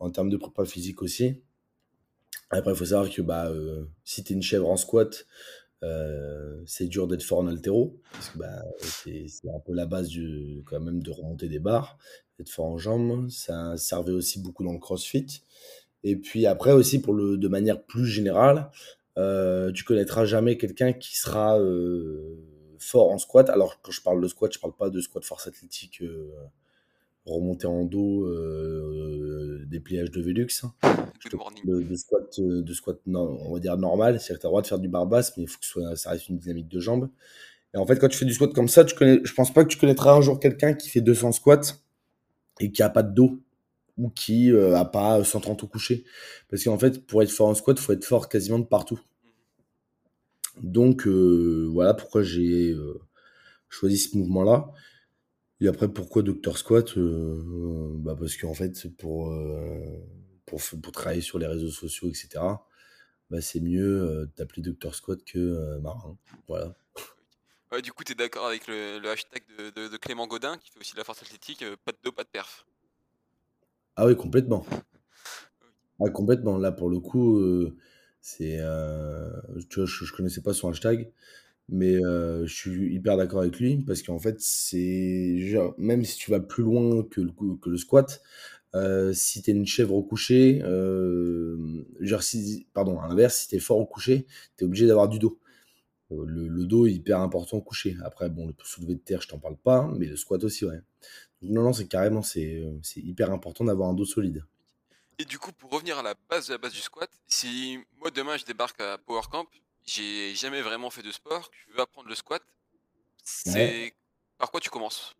en 0.00 0.10
termes 0.10 0.30
de 0.30 0.36
prépa 0.36 0.64
physique 0.64 1.02
aussi. 1.02 1.42
Après, 2.50 2.72
il 2.72 2.76
faut 2.76 2.86
savoir 2.86 3.10
que 3.10 3.20
bah, 3.20 3.48
euh, 3.48 3.84
si 4.04 4.24
tu 4.24 4.32
es 4.32 4.36
une 4.36 4.42
chèvre 4.42 4.68
en 4.70 4.76
squat, 4.76 5.26
euh, 5.84 6.60
c'est 6.66 6.86
dur 6.86 7.06
d'être 7.06 7.22
fort 7.22 7.38
en 7.38 7.46
altéro, 7.46 8.00
parce 8.12 8.30
que 8.30 8.38
bah, 8.38 8.62
c'est 8.80 9.26
un 9.54 9.60
peu 9.60 9.74
la 9.74 9.86
base 9.86 10.08
du, 10.08 10.62
quand 10.66 10.80
même 10.80 11.02
de 11.02 11.10
remonter 11.10 11.48
des 11.48 11.58
barres, 11.58 11.98
d'être 12.38 12.50
fort 12.50 12.66
en 12.66 12.78
jambes. 12.78 13.28
Ça 13.30 13.76
servait 13.76 14.12
aussi 14.12 14.40
beaucoup 14.40 14.64
dans 14.64 14.72
le 14.72 14.78
crossfit. 14.78 15.42
Et 16.04 16.16
puis 16.16 16.46
après 16.46 16.72
aussi, 16.72 17.00
pour 17.00 17.14
le, 17.14 17.36
de 17.36 17.48
manière 17.48 17.82
plus 17.82 18.06
générale, 18.06 18.70
euh, 19.18 19.72
tu 19.72 19.84
connaîtras 19.84 20.24
jamais 20.24 20.56
quelqu'un 20.56 20.92
qui 20.92 21.16
sera 21.16 21.58
euh, 21.58 22.36
fort 22.78 23.10
en 23.10 23.18
squat. 23.18 23.50
Alors 23.50 23.80
quand 23.82 23.90
je 23.90 24.02
parle 24.02 24.22
de 24.22 24.28
squat, 24.28 24.52
je 24.52 24.60
parle 24.60 24.74
pas 24.76 24.90
de 24.90 25.00
squat 25.00 25.24
force 25.24 25.46
athlétique 25.48 26.02
euh, 26.02 26.30
remonter 27.26 27.66
en 27.66 27.84
dos, 27.84 28.26
euh, 29.68 29.70
des 29.70 29.80
pliages 29.80 30.10
de 30.10 30.20
Velux. 30.20 30.48
hein. 30.62 30.72
Good 31.22 31.34
morning. 31.34 31.64
parle 31.64 31.82
de, 31.84 31.88
de 31.88 31.94
squat, 31.96 32.38
euh, 32.38 32.62
de 32.62 32.72
squat 32.72 33.00
non, 33.06 33.38
on 33.42 33.54
va 33.54 33.60
dire 33.60 33.76
normal, 33.76 34.20
c'est-à-dire 34.20 34.36
que 34.36 34.40
tu 34.40 34.46
as 34.46 34.48
le 34.48 34.50
droit 34.50 34.62
de 34.62 34.66
faire 34.66 34.78
du 34.78 34.88
barbasse, 34.88 35.36
mais 35.36 35.44
il 35.44 35.48
faut 35.48 35.58
que 35.58 35.66
soit, 35.66 35.96
ça 35.96 36.10
reste 36.10 36.28
une 36.28 36.38
dynamique 36.38 36.68
de 36.68 36.80
jambes. 36.80 37.08
Et 37.74 37.78
en 37.78 37.86
fait, 37.86 37.98
quand 37.98 38.08
tu 38.08 38.16
fais 38.16 38.24
du 38.24 38.32
squat 38.34 38.52
comme 38.52 38.68
ça, 38.68 38.84
tu 38.84 38.94
connais, 38.94 39.20
je 39.24 39.34
pense 39.34 39.52
pas 39.52 39.64
que 39.64 39.68
tu 39.68 39.78
connaîtras 39.78 40.14
un 40.14 40.20
jour 40.20 40.40
quelqu'un 40.40 40.74
qui 40.74 40.88
fait 40.88 41.00
200 41.00 41.32
squats 41.32 41.60
et 42.60 42.72
qui 42.72 42.82
a 42.82 42.88
pas 42.88 43.02
de 43.02 43.14
dos 43.14 43.40
ou 43.98 44.08
qui 44.10 44.52
euh, 44.52 44.76
a 44.76 44.84
pas 44.84 45.22
130 45.22 45.64
au 45.64 45.66
coucher. 45.66 46.04
Parce 46.48 46.64
qu'en 46.64 46.78
fait, 46.78 47.06
pour 47.06 47.22
être 47.22 47.30
fort 47.30 47.48
en 47.48 47.54
squat, 47.54 47.78
il 47.78 47.82
faut 47.82 47.92
être 47.92 48.04
fort 48.04 48.28
quasiment 48.28 48.58
de 48.58 48.64
partout. 48.64 49.00
Donc 50.62 51.06
voilà 51.06 51.94
pourquoi 51.94 52.22
j'ai 52.22 52.74
choisi 53.68 53.96
ce 53.98 54.16
mouvement-là. 54.16 54.72
Et 55.60 55.68
après, 55.68 55.88
pourquoi 55.88 56.22
Dr 56.22 56.56
Squat 56.56 56.98
bah 56.98 58.16
Parce 58.18 58.36
qu'en 58.36 58.54
fait, 58.54 58.88
pour, 58.96 59.34
pour, 60.46 60.60
pour, 60.82 60.92
travailler 60.92 61.20
sur 61.20 61.38
les 61.38 61.46
réseaux 61.46 61.70
sociaux, 61.70 62.08
etc., 62.08 62.28
bah 63.30 63.40
c'est 63.40 63.60
mieux 63.60 64.30
d'appeler 64.36 64.62
Dr 64.62 64.94
Squat 64.94 65.22
que 65.24 65.78
Marin. 65.80 66.16
Voilà. 66.46 66.74
Ouais, 67.70 67.82
du 67.82 67.92
coup, 67.92 68.02
tu 68.02 68.12
es 68.12 68.14
d'accord 68.14 68.46
avec 68.46 68.66
le, 68.66 69.06
hashtag 69.10 69.42
de, 69.58 69.88
de, 69.88 69.96
Clément 69.98 70.26
Godin, 70.26 70.56
qui 70.56 70.70
fait 70.70 70.80
aussi 70.80 70.96
la 70.96 71.04
force 71.04 71.20
athlétique, 71.20 71.62
pas 71.84 71.92
de 71.92 71.98
dos, 72.02 72.12
pas 72.12 72.24
de 72.24 72.28
perf. 72.30 72.64
Ah 73.94 74.06
oui, 74.06 74.16
complètement. 74.16 74.64
Ah, 76.00 76.08
complètement. 76.08 76.56
Là, 76.56 76.72
pour 76.72 76.88
le 76.88 76.98
coup, 76.98 77.38
c'est. 78.22 78.58
tu 79.68 79.80
vois, 79.80 79.86
je, 79.86 80.04
je, 80.06 80.12
connaissais 80.14 80.40
pas 80.40 80.54
son 80.54 80.70
hashtag, 80.70 81.12
mais 81.68 81.96
je 81.96 82.52
suis 82.52 82.94
hyper 82.94 83.16
d'accord 83.16 83.40
avec 83.40 83.58
lui 83.58 83.78
parce 83.78 84.02
qu'en 84.02 84.18
fait, 84.18 84.36
c'est. 84.40 85.36
Même 85.78 86.04
si 86.04 86.16
tu 86.18 86.30
vas 86.30 86.40
plus 86.40 86.62
loin 86.62 87.02
que 87.02 87.20
le, 87.20 87.32
que 87.60 87.70
le 87.70 87.76
squat, 87.76 88.22
si 89.12 89.42
tu 89.42 89.50
es 89.50 89.54
une 89.54 89.66
chèvre 89.66 89.94
au 89.94 90.02
coucher, 90.02 90.60
genre 92.00 92.22
si, 92.22 92.66
pardon, 92.72 93.00
à 93.00 93.08
l'inverse, 93.08 93.40
si 93.40 93.48
tu 93.48 93.56
es 93.56 93.60
fort 93.60 93.78
au 93.78 93.86
coucher, 93.86 94.26
tu 94.56 94.64
es 94.64 94.66
obligé 94.66 94.86
d'avoir 94.86 95.08
du 95.08 95.18
dos. 95.18 95.38
Le, 96.10 96.64
dos 96.64 96.86
est 96.86 96.92
hyper 96.92 97.20
important 97.20 97.58
au 97.58 97.62
coucher. 97.62 97.96
Après, 98.02 98.30
bon, 98.30 98.46
le 98.46 98.54
soulevé 98.64 98.94
de 98.94 99.00
terre, 99.00 99.20
je 99.20 99.28
t'en 99.28 99.38
parle 99.38 99.56
pas, 99.56 99.90
mais 99.98 100.06
le 100.06 100.16
squat 100.16 100.42
aussi, 100.42 100.64
ouais. 100.64 100.80
non, 101.42 101.62
non, 101.62 101.72
c'est 101.72 101.86
carrément, 101.86 102.22
c'est 102.22 102.62
hyper 102.96 103.30
important 103.30 103.64
d'avoir 103.64 103.90
un 103.90 103.94
dos 103.94 104.06
solide. 104.06 104.44
Et 105.18 105.24
du 105.24 105.38
coup, 105.38 105.52
pour 105.52 105.70
revenir 105.70 105.98
à 105.98 106.02
la 106.02 106.14
base 106.30 106.46
de 106.46 106.52
la 106.52 106.58
base 106.58 106.72
du 106.72 106.80
squat, 106.80 107.10
si 107.26 107.78
moi 107.98 108.10
demain 108.10 108.36
je 108.36 108.44
débarque 108.44 108.80
à 108.80 108.98
Power 108.98 109.22
Camp, 109.30 109.46
j'ai 109.88 110.34
jamais 110.34 110.60
vraiment 110.60 110.90
fait 110.90 111.02
de 111.02 111.10
sport, 111.10 111.50
tu 111.50 111.72
veux 111.72 111.80
apprendre 111.80 112.08
le 112.08 112.14
squat, 112.14 112.42
c'est 113.24 113.94
par 114.38 114.50
quoi 114.50 114.60
tu 114.60 114.70
commences? 114.70 115.16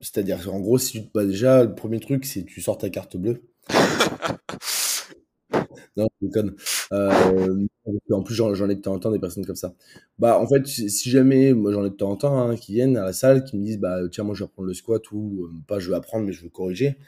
C'est-à-dire, 0.00 0.52
en 0.52 0.60
gros, 0.60 0.78
si 0.78 1.02
tu... 1.02 1.08
Bah, 1.12 1.24
déjà, 1.24 1.64
le 1.64 1.74
premier 1.74 1.98
truc, 1.98 2.24
c'est 2.24 2.44
tu 2.44 2.60
sors 2.60 2.78
ta 2.78 2.88
carte 2.88 3.16
bleue. 3.16 3.42
non, 5.96 6.08
je 6.20 6.26
déconne. 6.26 6.54
Euh, 6.92 7.66
en 8.10 8.22
plus, 8.22 8.34
j'en 8.34 8.68
ai 8.68 8.76
de 8.76 8.80
temps 8.80 8.94
en 8.94 8.98
temps 8.98 9.10
des 9.10 9.18
personnes 9.18 9.44
comme 9.44 9.56
ça. 9.56 9.74
Bah, 10.18 10.38
en 10.38 10.46
fait, 10.46 10.66
si 10.66 11.10
jamais, 11.10 11.52
moi 11.52 11.72
j'en 11.72 11.84
ai 11.84 11.90
de 11.90 11.94
temps 11.94 12.10
en 12.10 12.16
temps 12.16 12.38
hein, 12.38 12.56
qui 12.56 12.74
viennent 12.74 12.96
à 12.96 13.04
la 13.04 13.12
salle, 13.12 13.44
qui 13.44 13.56
me 13.56 13.64
disent, 13.64 13.78
bah, 13.78 13.98
tiens, 14.10 14.24
moi 14.24 14.34
je 14.34 14.40
vais 14.40 14.44
apprendre 14.44 14.68
le 14.68 14.74
squat 14.74 15.02
ou 15.10 15.46
euh, 15.46 15.52
pas, 15.66 15.78
je 15.80 15.88
veux 15.88 15.96
apprendre, 15.96 16.26
mais 16.26 16.32
je 16.32 16.42
veux 16.42 16.50
corriger. 16.50 16.98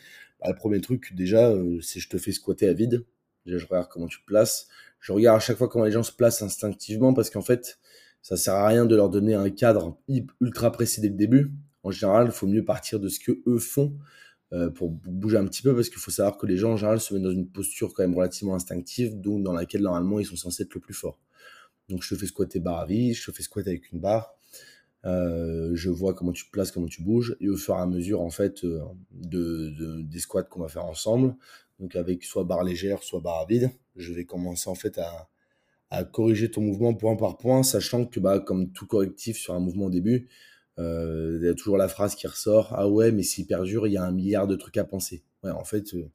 Bah, 0.40 0.48
le 0.48 0.56
premier 0.56 0.80
truc, 0.80 1.14
déjà, 1.14 1.50
euh, 1.50 1.80
c'est 1.82 2.00
je 2.00 2.08
te 2.08 2.18
fais 2.18 2.32
squatter 2.32 2.66
à 2.66 2.72
vide. 2.72 3.04
Déjà, 3.46 3.58
je 3.58 3.66
regarde 3.66 3.88
comment 3.88 4.06
tu 4.06 4.20
te 4.20 4.26
places. 4.26 4.68
Je 5.00 5.12
regarde 5.12 5.38
à 5.38 5.40
chaque 5.40 5.56
fois 5.56 5.68
comment 5.68 5.84
les 5.84 5.90
gens 5.90 6.02
se 6.02 6.12
placent 6.12 6.42
instinctivement 6.42 7.14
parce 7.14 7.30
qu'en 7.30 7.42
fait, 7.42 7.78
ça 8.22 8.36
sert 8.36 8.54
à 8.54 8.68
rien 8.68 8.86
de 8.86 8.94
leur 8.94 9.08
donner 9.08 9.34
un 9.34 9.50
cadre 9.50 9.98
ultra 10.40 10.70
précis 10.70 11.00
dès 11.00 11.08
le 11.08 11.14
début. 11.14 11.50
En 11.82 11.90
général, 11.90 12.26
il 12.26 12.32
faut 12.32 12.46
mieux 12.46 12.64
partir 12.64 13.00
de 13.00 13.08
ce 13.08 13.18
que 13.18 13.40
eux 13.46 13.58
font 13.58 13.96
euh, 14.52 14.68
pour 14.68 14.90
bouger 14.90 15.38
un 15.38 15.46
petit 15.46 15.62
peu 15.62 15.74
parce 15.74 15.88
qu'il 15.88 15.98
faut 15.98 16.10
savoir 16.10 16.36
que 16.36 16.46
les 16.46 16.56
gens 16.56 16.72
en 16.72 16.76
général 16.76 17.00
se 17.00 17.14
mettent 17.14 17.22
dans 17.22 17.30
une 17.30 17.48
posture 17.48 17.94
quand 17.94 18.02
même 18.02 18.14
relativement 18.14 18.54
instinctive, 18.54 19.20
donc 19.20 19.42
dans 19.42 19.52
laquelle 19.52 19.82
normalement 19.82 20.20
ils 20.20 20.26
sont 20.26 20.36
censés 20.36 20.64
être 20.64 20.74
le 20.74 20.80
plus 20.80 20.94
fort. 20.94 21.18
Donc 21.88 22.02
je 22.02 22.14
te 22.14 22.20
fais 22.20 22.26
squatter 22.26 22.60
barre 22.60 22.80
à 22.80 22.86
vide, 22.86 23.14
je 23.14 23.30
te 23.30 23.34
fais 23.34 23.42
squatter 23.42 23.70
avec 23.70 23.90
une 23.92 24.00
barre. 24.00 24.34
Euh, 25.06 25.70
je 25.74 25.88
vois 25.88 26.12
comment 26.12 26.32
tu 26.32 26.44
te 26.44 26.50
places, 26.50 26.72
comment 26.72 26.88
tu 26.88 27.02
bouges, 27.02 27.36
et 27.40 27.48
au 27.48 27.56
fur 27.56 27.74
et 27.74 27.78
à 27.78 27.86
mesure 27.86 28.20
en 28.20 28.30
fait 28.30 28.64
euh, 28.64 28.80
de, 29.12 30.02
des 30.02 30.18
squats 30.18 30.42
qu'on 30.42 30.60
va 30.60 30.68
faire 30.68 30.84
ensemble, 30.84 31.34
donc 31.80 31.96
avec 31.96 32.22
soit 32.24 32.44
barre 32.44 32.62
légère, 32.62 33.02
soit 33.02 33.20
barre 33.20 33.40
à 33.40 33.46
vide, 33.46 33.70
je 33.96 34.12
vais 34.12 34.24
commencer 34.24 34.68
en 34.68 34.74
fait 34.74 34.98
à, 34.98 35.28
corriger 36.12 36.50
ton 36.50 36.60
mouvement 36.60 36.94
point 36.94 37.16
par 37.16 37.36
point, 37.36 37.64
sachant 37.64 38.04
que 38.04 38.20
bah, 38.20 38.38
comme 38.38 38.70
tout 38.70 38.86
correctif 38.86 39.36
sur 39.36 39.54
un 39.54 39.60
mouvement 39.60 39.86
au 39.86 39.90
début, 39.90 40.28
euh, 40.78 41.38
il 41.40 41.44
y 41.44 41.48
a 41.48 41.54
toujours 41.54 41.76
la 41.76 41.88
phrase 41.88 42.14
qui 42.14 42.28
ressort 42.28 42.72
Ah 42.76 42.88
ouais, 42.88 43.10
mais 43.10 43.24
s'il 43.24 43.46
perdure, 43.46 43.88
il 43.88 43.94
y 43.94 43.96
a 43.96 44.04
un 44.04 44.12
milliard 44.12 44.46
de 44.46 44.54
trucs 44.54 44.76
à 44.76 44.84
penser. 44.84 45.24
Ouais, 45.42 45.50
en 45.50 45.64
fait, 45.64 45.92
il 45.92 46.08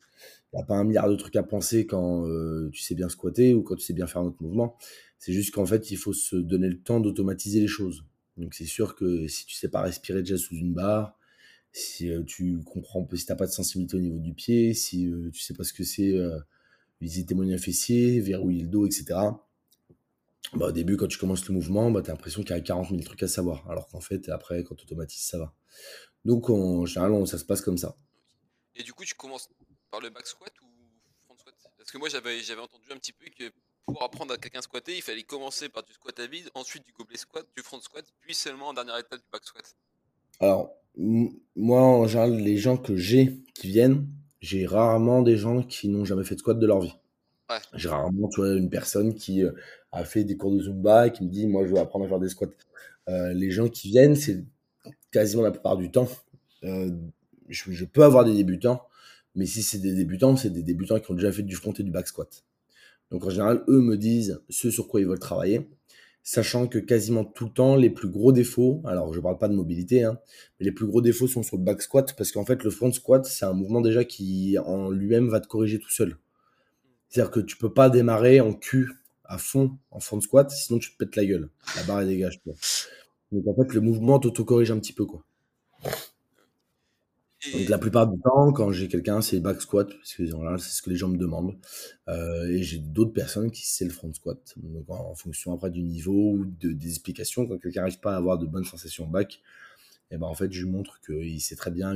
n'y 0.54 0.62
a 0.62 0.63
pas 0.63 0.76
un 0.76 0.86
milliard 0.86 1.10
de 1.10 1.16
trucs 1.16 1.36
à 1.36 1.44
penser 1.44 1.86
quand 1.86 2.26
tu 2.72 2.82
sais 2.82 2.96
bien 2.96 3.10
squatter 3.10 3.54
ou 3.54 3.63
quand 3.63 3.76
tu 3.76 3.84
sais 3.84 3.94
bien 3.94 4.08
faire 4.08 4.22
un 4.22 4.28
autre 4.28 4.42
mouvement. 4.42 4.78
C'est 5.20 5.34
juste 5.34 5.54
qu'en 5.54 5.66
fait, 5.66 5.92
il 5.92 5.98
faut 5.98 6.13
se 6.13 6.38
donner 6.38 6.70
le 6.70 6.80
temps 6.80 7.02
d'automatiser 7.02 7.60
les 7.60 7.68
choses. 7.68 8.06
Donc 8.38 8.54
c'est 8.54 8.66
sûr 8.66 8.96
que 8.96 9.28
si 9.28 9.46
tu 9.46 9.56
sais 9.56 9.70
pas 9.70 9.82
respirer 9.82 10.20
déjà 10.20 10.38
sous 10.38 10.56
une 10.56 10.74
barre, 10.74 11.18
si 11.76 12.10
euh, 12.10 12.24
tu 12.24 12.64
comprends, 12.64 13.06
si 13.14 13.26
t'as 13.26 13.36
pas 13.36 13.48
de 13.48 13.52
sensibilité 13.52 13.98
au 13.98 14.00
niveau 14.00 14.20
du 14.20 14.34
pied, 14.34 14.74
si 14.74 15.08
euh, 15.08 15.30
tu 15.32 15.42
sais 15.42 15.54
pas 15.54 15.66
ce 15.66 15.74
que 15.74 15.84
c'est 15.84 16.14
euh, 16.14 16.40
visiter 17.02 17.36
mon 17.36 17.58
fessier, 17.58 18.22
verrouiller 18.22 18.62
le 18.62 18.70
dos, 18.70 18.86
etc. 18.86 19.06
Bah, 20.54 20.68
au 20.68 20.72
début, 20.72 20.96
quand 20.96 21.08
tu 21.08 21.18
commences 21.18 21.46
le 21.50 21.54
mouvement, 21.54 21.92
bah, 21.92 22.02
tu 22.02 22.10
as 22.10 22.14
l'impression 22.14 22.44
qu'il 22.44 22.56
y 22.56 22.60
a 22.60 22.62
40 22.62 22.92
000 22.92 23.02
trucs 23.02 23.24
à 23.24 23.28
savoir. 23.28 23.70
Alors 23.70 23.90
qu'en 23.90 24.00
fait, 24.00 24.30
après, 24.30 24.64
quand 24.64 24.76
tu 24.76 24.86
automatises, 24.86 25.24
ça 25.24 25.38
va. 25.38 25.54
Donc, 26.24 26.50
en 26.50 26.86
général, 26.86 27.28
ça 27.28 27.38
se 27.38 27.44
passe 27.44 27.60
comme 27.60 27.78
ça. 27.78 27.98
Et 28.76 28.84
du 28.84 28.94
coup, 28.94 29.04
tu 29.04 29.16
commences 29.16 29.50
par 29.92 30.00
le 30.00 30.10
back 30.10 30.28
squat 30.28 30.54
ou 30.62 30.68
front 31.26 31.38
squat? 31.38 31.56
Parce 31.78 31.92
que 31.92 31.98
moi, 31.98 32.08
j'avais 32.08 32.62
entendu 32.62 32.90
un 32.92 32.98
petit 32.98 33.12
peu 33.12 33.26
que 33.38 33.52
pour 33.86 34.02
apprendre 34.02 34.34
à 34.34 34.38
quelqu'un 34.38 34.62
squatter, 34.62 34.96
il 34.96 35.02
fallait 35.02 35.24
commencer 35.24 35.68
par 35.68 35.84
du 35.84 35.92
squat 35.92 36.18
à 36.22 36.28
vide, 36.28 36.50
ensuite 36.54 36.86
du 36.86 36.94
gobelet 36.94 37.18
squat, 37.18 37.46
du 37.56 37.64
front 37.64 37.82
squat, 37.82 38.06
puis 38.22 38.34
seulement 38.34 38.70
en 38.70 38.74
dernière 38.74 38.98
étape 38.98 39.20
du 39.20 39.30
back 39.30 39.44
squat. 39.44 39.76
Alors, 40.39 40.71
moi, 40.98 41.82
en 41.82 42.08
général, 42.08 42.36
les 42.36 42.58
gens 42.58 42.78
que 42.78 42.95
j'ai 42.95 43.41
qui 43.54 43.67
viennent, 43.67 44.08
j'ai 44.41 44.65
rarement 44.65 45.21
des 45.21 45.38
gens 45.38 45.63
qui 45.63 45.88
n'ont 45.88 46.06
jamais 46.06 46.24
fait 46.24 46.36
de 46.36 46.39
squat 46.39 46.60
de 46.60 46.67
leur 46.67 46.82
vie. 46.82 46.95
J'ai 47.76 47.89
rarement 47.89 48.28
tu 48.30 48.41
vois, 48.41 48.54
une 48.56 48.69
personne 48.69 49.13
qui 49.13 49.43
euh, 49.43 49.52
a 49.91 50.04
fait 50.04 50.24
des 50.24 50.36
cours 50.36 50.52
de 50.52 50.62
Zumba 50.62 51.08
et 51.08 51.12
qui 51.12 51.24
me 51.24 51.30
dit 51.30 51.45
Moi, 51.48 51.65
je 51.65 51.71
veux 51.71 51.80
apprendre 51.80 52.06
à 52.06 52.08
faire 52.08 52.19
des 52.19 52.30
squats. 52.30 52.48
Euh, 53.08 53.34
les 53.34 53.52
gens 53.52 53.69
qui 53.69 53.89
viennent, 53.89 54.15
c'est 54.15 54.43
quasiment 55.12 55.43
la 55.43 55.52
plupart 55.52 55.78
du 55.78 55.91
temps. 55.91 56.10
Euh, 56.63 56.89
je, 57.50 57.71
je, 57.71 57.86
peux 57.86 58.04
avoir 58.04 58.26
des 58.26 58.34
débutants, 58.34 58.82
mais 59.36 59.45
si 59.45 59.62
c'est 59.62 59.78
des 59.78 59.93
débutants, 59.93 60.36
c'est 60.36 60.50
des 60.50 60.63
débutants 60.63 61.00
qui 61.00 61.12
ont 61.12 61.13
déjà 61.13 61.32
fait 61.32 61.43
du 61.43 61.56
front 61.56 61.71
et 61.74 61.84
du 61.84 61.91
back 61.91 62.08
squat. 62.08 62.43
Donc 63.12 63.26
en 63.26 63.30
général, 63.30 63.63
eux 63.67 63.82
me 63.82 63.98
disent 63.98 64.41
ce 64.50 64.71
sur 64.71 64.88
quoi 64.88 65.00
ils 65.00 65.08
veulent 65.08 65.19
travailler, 65.19 65.69
sachant 66.26 66.68
que 66.68 66.80
quasiment 66.80 67.24
tout 67.24 67.46
le 67.46 67.52
temps, 67.52 67.76
les 67.76 67.92
plus 67.92 68.10
gros 68.10 68.32
défauts, 68.32 68.82
alors 68.84 69.14
je 69.14 69.20
ne 69.20 69.24
parle 69.24 69.38
pas 69.38 69.48
de 69.48 69.54
mobilité, 69.54 70.04
hein, 70.04 70.20
mais 70.60 70.66
les 70.66 70.72
plus 70.72 70.88
gros 70.88 71.00
défauts 71.00 71.28
sont 71.28 71.44
sur 71.44 71.56
le 71.56 71.64
back 71.64 71.82
squat, 71.84 72.14
parce 72.18 72.32
qu'en 72.32 72.44
fait, 72.44 72.64
le 72.64 72.72
front 72.72 72.92
squat, 72.92 73.24
c'est 73.26 73.46
un 73.46 73.54
mouvement 73.54 73.80
déjà 73.80 74.04
qui 74.04 74.58
en 74.58 74.90
lui-même 74.90 75.30
va 75.30 75.40
te 75.40 75.48
corriger 75.48 75.80
tout 75.80 75.92
seul. 75.92 76.18
C'est-à-dire 77.08 77.32
que 77.32 77.40
tu 77.40 77.58
peux 77.58 77.72
pas 77.72 77.92
démarrer 77.92 78.42
en 78.42 78.54
cul 78.54 78.92
à 79.24 79.38
fond 79.38 79.78
en 79.92 80.00
front 80.00 80.20
squat, 80.20 80.50
sinon 80.50 80.80
tu 80.80 80.92
te 80.92 80.98
pètes 80.98 81.16
la 81.16 81.26
gueule. 81.26 81.50
La 81.76 81.84
barre 81.84 82.02
est 82.02 82.08
dégage. 82.08 82.42
Donc 83.32 83.48
en 83.48 83.56
fait, 83.56 83.74
le 83.74 83.82
mouvement 83.82 84.18
t'auto-corrige 84.18 84.72
un 84.72 84.80
petit 84.80 84.94
peu. 84.94 85.06
quoi. 85.06 85.24
Donc 87.54 87.70
la 87.70 87.78
plupart 87.78 88.08
du 88.08 88.20
temps, 88.22 88.52
quand 88.54 88.72
j'ai 88.72 88.88
quelqu'un, 88.88 89.22
c'est 89.22 89.40
back 89.40 89.62
squat, 89.62 89.88
parce 89.90 90.14
que 90.14 90.26
c'est 90.26 90.70
ce 90.70 90.82
que 90.82 90.90
les 90.90 90.96
gens 90.96 91.08
me 91.08 91.18
demandent. 91.18 91.58
Euh, 92.08 92.48
et 92.50 92.64
j'ai 92.64 92.80
d'autres 92.80 93.14
personnes 93.14 93.52
qui 93.52 93.66
c'est 93.66 93.86
le 93.86 93.92
front 93.92 94.14
squat. 94.14 94.54
Donc 94.58 94.90
en, 94.90 95.16
fonction 95.16 95.54
après 95.54 95.70
du 95.70 95.82
niveau 95.82 96.34
ou 96.34 96.46
de, 96.46 96.72
des 96.72 96.90
explications, 96.90 97.48
quand 97.48 97.58
quelqu'un 97.58 97.82
n'arrive 97.82 98.00
pas 98.00 98.14
à 98.14 98.18
avoir 98.18 98.38
de 98.38 98.46
bonnes 98.46 98.66
sensations 98.66 99.08
back, 99.08 99.42
et 100.12 100.16
eh 100.16 100.18
ben 100.18 100.28
en 100.28 100.36
fait 100.36 100.52
je 100.52 100.64
lui 100.64 100.70
montre 100.70 101.02
qu'il 101.02 101.42
sait 101.42 101.56
très 101.56 101.72
bien 101.72 101.96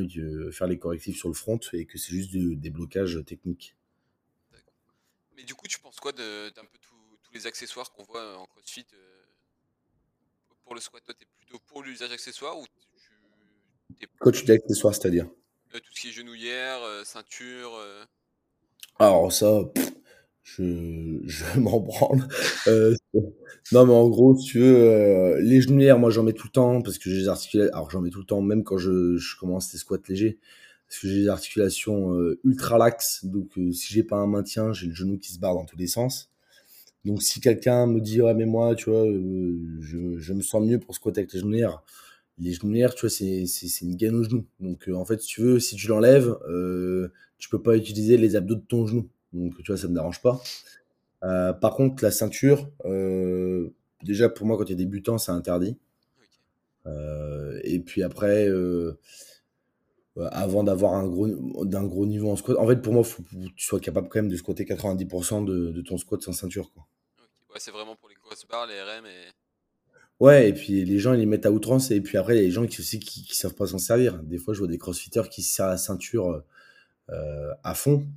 faire 0.52 0.66
les 0.66 0.80
correctifs 0.80 1.18
sur 1.18 1.28
le 1.28 1.36
front 1.36 1.60
et 1.74 1.86
que 1.86 2.00
c'est 2.00 2.10
juste 2.10 2.32
des 2.36 2.70
blocages 2.72 3.24
techniques. 3.26 3.76
Mais 5.40 5.46
du 5.46 5.56
coup, 5.56 5.68
tu 5.68 5.80
penses 5.80 6.02
quoi 6.02 6.12
d'un 6.12 6.66
peu 6.66 6.78
tous 6.82 7.34
les 7.34 7.48
accessoires 7.48 7.94
qu'on 7.94 8.04
voit 8.04 8.38
en 8.38 8.46
CrossFit 8.46 8.86
euh, 8.94 9.24
pour 10.66 10.76
le 10.76 10.82
squat 10.82 11.02
Toi, 11.06 11.14
t'es 11.18 11.26
plutôt 11.38 11.60
pour 11.60 11.82
l'usage 11.82 12.12
accessoire 12.12 12.60
ou 12.60 12.66
tu, 13.98 14.08
Quand 14.20 14.32
tu 14.32 14.44
dis 14.44 14.52
accessoire, 14.52 14.94
c'est-à-dire? 14.94 15.26
euh, 15.26 15.39
tout 15.78 15.94
ce 15.94 16.02
qui 16.02 16.10
est 16.10 16.12
genouillère, 16.12 16.82
euh, 16.84 17.04
ceinture. 17.04 17.76
Euh. 17.76 18.04
Alors 18.98 19.32
ça, 19.32 19.62
je, 20.44 21.20
je 21.24 21.60
m'en 21.60 21.80
branle. 21.80 22.28
non 23.72 23.86
mais 23.86 23.94
en 23.94 24.10
gros, 24.10 24.36
si 24.38 24.46
tu 24.48 24.60
veux, 24.60 25.40
les 25.42 25.62
genouillères, 25.62 26.00
moi 26.00 26.10
j'en 26.10 26.24
mets 26.24 26.34
tout 26.34 26.48
le 26.48 26.52
temps 26.52 26.82
parce 26.82 26.98
que 26.98 27.10
j'ai 27.10 27.22
des 27.22 27.28
articulations. 27.28 27.74
Alors 27.74 27.90
j'en 27.92 28.02
mets 28.02 28.10
tout 28.10 28.20
le 28.20 28.26
temps, 28.26 28.42
même 28.42 28.64
quand 28.64 28.78
je, 28.78 29.18
je 29.18 29.38
commence 29.38 29.72
des 29.72 29.78
squats 29.78 29.98
légers, 30.08 30.40
parce 30.88 31.02
que 31.02 31.08
j'ai 31.08 31.22
des 31.22 31.30
articulations 31.30 32.18
ultra 32.44 32.78
laxes. 32.78 33.26
Donc 33.26 33.54
si 33.74 33.94
j'ai 33.94 34.04
pas 34.04 34.18
un 34.18 34.28
maintien, 34.28 34.74
j'ai 34.74 34.88
le 34.88 34.96
genou 34.96 35.18
qui 35.18 35.32
se 35.32 35.40
barre 35.40 35.54
dans 35.54 35.66
tous 35.66 35.78
les 35.78 35.88
sens. 35.88 36.32
Donc 37.06 37.22
si 37.24 37.40
quelqu'un 37.40 37.88
me 37.88 38.02
dit 38.02 38.22
ouais 38.22 38.34
mais 38.34 38.46
moi 38.46 38.76
tu 38.76 38.90
vois 38.90 39.06
je, 39.06 40.18
je 40.18 40.34
me 40.34 40.42
sens 40.42 40.62
mieux 40.66 40.80
pour 40.80 40.96
squatter 40.96 41.22
avec 41.22 41.32
les 41.32 41.40
genouillères 41.40 41.82
les 42.40 42.54
genouillères, 42.54 42.96
tu 42.96 43.02
vois, 43.02 43.10
c'est, 43.10 43.46
une 43.82 43.96
gaine 43.96 44.16
au 44.16 44.24
genou. 44.24 44.46
Donc, 44.60 44.88
euh, 44.88 44.94
en 44.94 45.06
fait, 45.06 45.22
si 45.22 45.28
tu 45.28 45.42
veux, 45.42 45.60
si 45.60 45.76
tu 45.76 45.88
l'enlèves, 45.88 46.38
euh, 46.48 47.10
tu 47.38 47.50
peux 47.50 47.62
pas 47.62 47.76
utiliser 47.76 48.18
les 48.18 48.36
abdos 48.36 48.56
de 48.56 48.62
ton 48.62 48.88
genou. 48.88 49.10
Donc, 49.34 49.56
tu 49.58 49.72
vois, 49.72 49.78
ça 49.78 49.88
me 49.88 49.94
dérange 49.94 50.22
pas. 50.22 50.42
Euh, 51.24 51.54
par 51.54 51.76
contre, 51.76 52.04
la 52.04 52.12
ceinture, 52.12 52.70
déjà, 54.04 54.30
pour 54.30 54.48
moi, 54.48 54.58
quand 54.58 54.66
tu 54.66 54.74
es 54.74 54.76
débutant, 54.76 55.18
c'est 55.18 55.32
interdit. 55.32 55.78
et 57.64 57.80
puis 57.80 58.04
après, 58.04 58.50
avant 60.32 60.64
d'avoir 60.64 60.94
un 60.94 61.08
gros, 61.08 61.28
d'un 61.66 61.86
gros 61.86 62.06
niveau 62.06 62.32
en 62.32 62.36
squat, 62.36 62.58
en 62.58 62.68
fait, 62.68 62.82
pour 62.82 62.94
moi, 62.94 63.04
il 63.06 63.10
faut 63.10 63.24
que 63.24 63.30
tu 63.56 63.66
sois 63.66 63.80
capable 63.80 64.08
quand 64.10 64.20
même 64.20 64.30
de 64.30 64.38
squatter 64.38 64.64
90% 64.64 65.46
de, 65.46 65.72
de 65.72 65.82
ton 65.82 65.98
squat 65.98 66.22
sans 66.22 66.34
ceinture. 66.34 66.72
Quoi. 66.74 66.88
Ouais, 67.50 67.60
c'est 67.60 67.72
vraiment 67.72 67.96
pour 67.96 68.10
les 68.10 68.16
grosses 68.16 68.48
barres, 68.48 68.68
les 68.68 68.82
RM 68.82 69.06
et. 69.06 69.32
Ouais, 70.20 70.50
et 70.50 70.54
puis 70.54 70.84
les 70.84 71.00
gens, 71.00 71.14
ils 71.14 71.20
les 71.20 71.26
mettent 71.26 71.46
à 71.46 71.52
outrance. 71.52 71.92
Et 71.92 72.02
puis 72.02 72.18
après, 72.18 72.36
il 72.36 72.38
y 72.38 72.42
a 72.42 72.44
les 72.44 72.52
gens 72.52 72.66
qui 72.66 72.82
aussi 72.82 73.00
qui, 73.00 73.24
savent 73.36 73.56
pas 73.56 73.68
s'en 73.68 73.78
servir. 73.78 74.22
Des 74.24 74.38
fois, 74.38 74.54
je 74.54 74.60
vois 74.60 74.68
des 74.68 74.78
crossfitters 74.78 75.30
qui 75.30 75.42
se 75.42 75.54
serrent 75.54 75.70
la 75.70 75.78
ceinture 75.78 76.44
euh, 77.12 77.54
à 77.64 77.76
fond. 77.76 78.08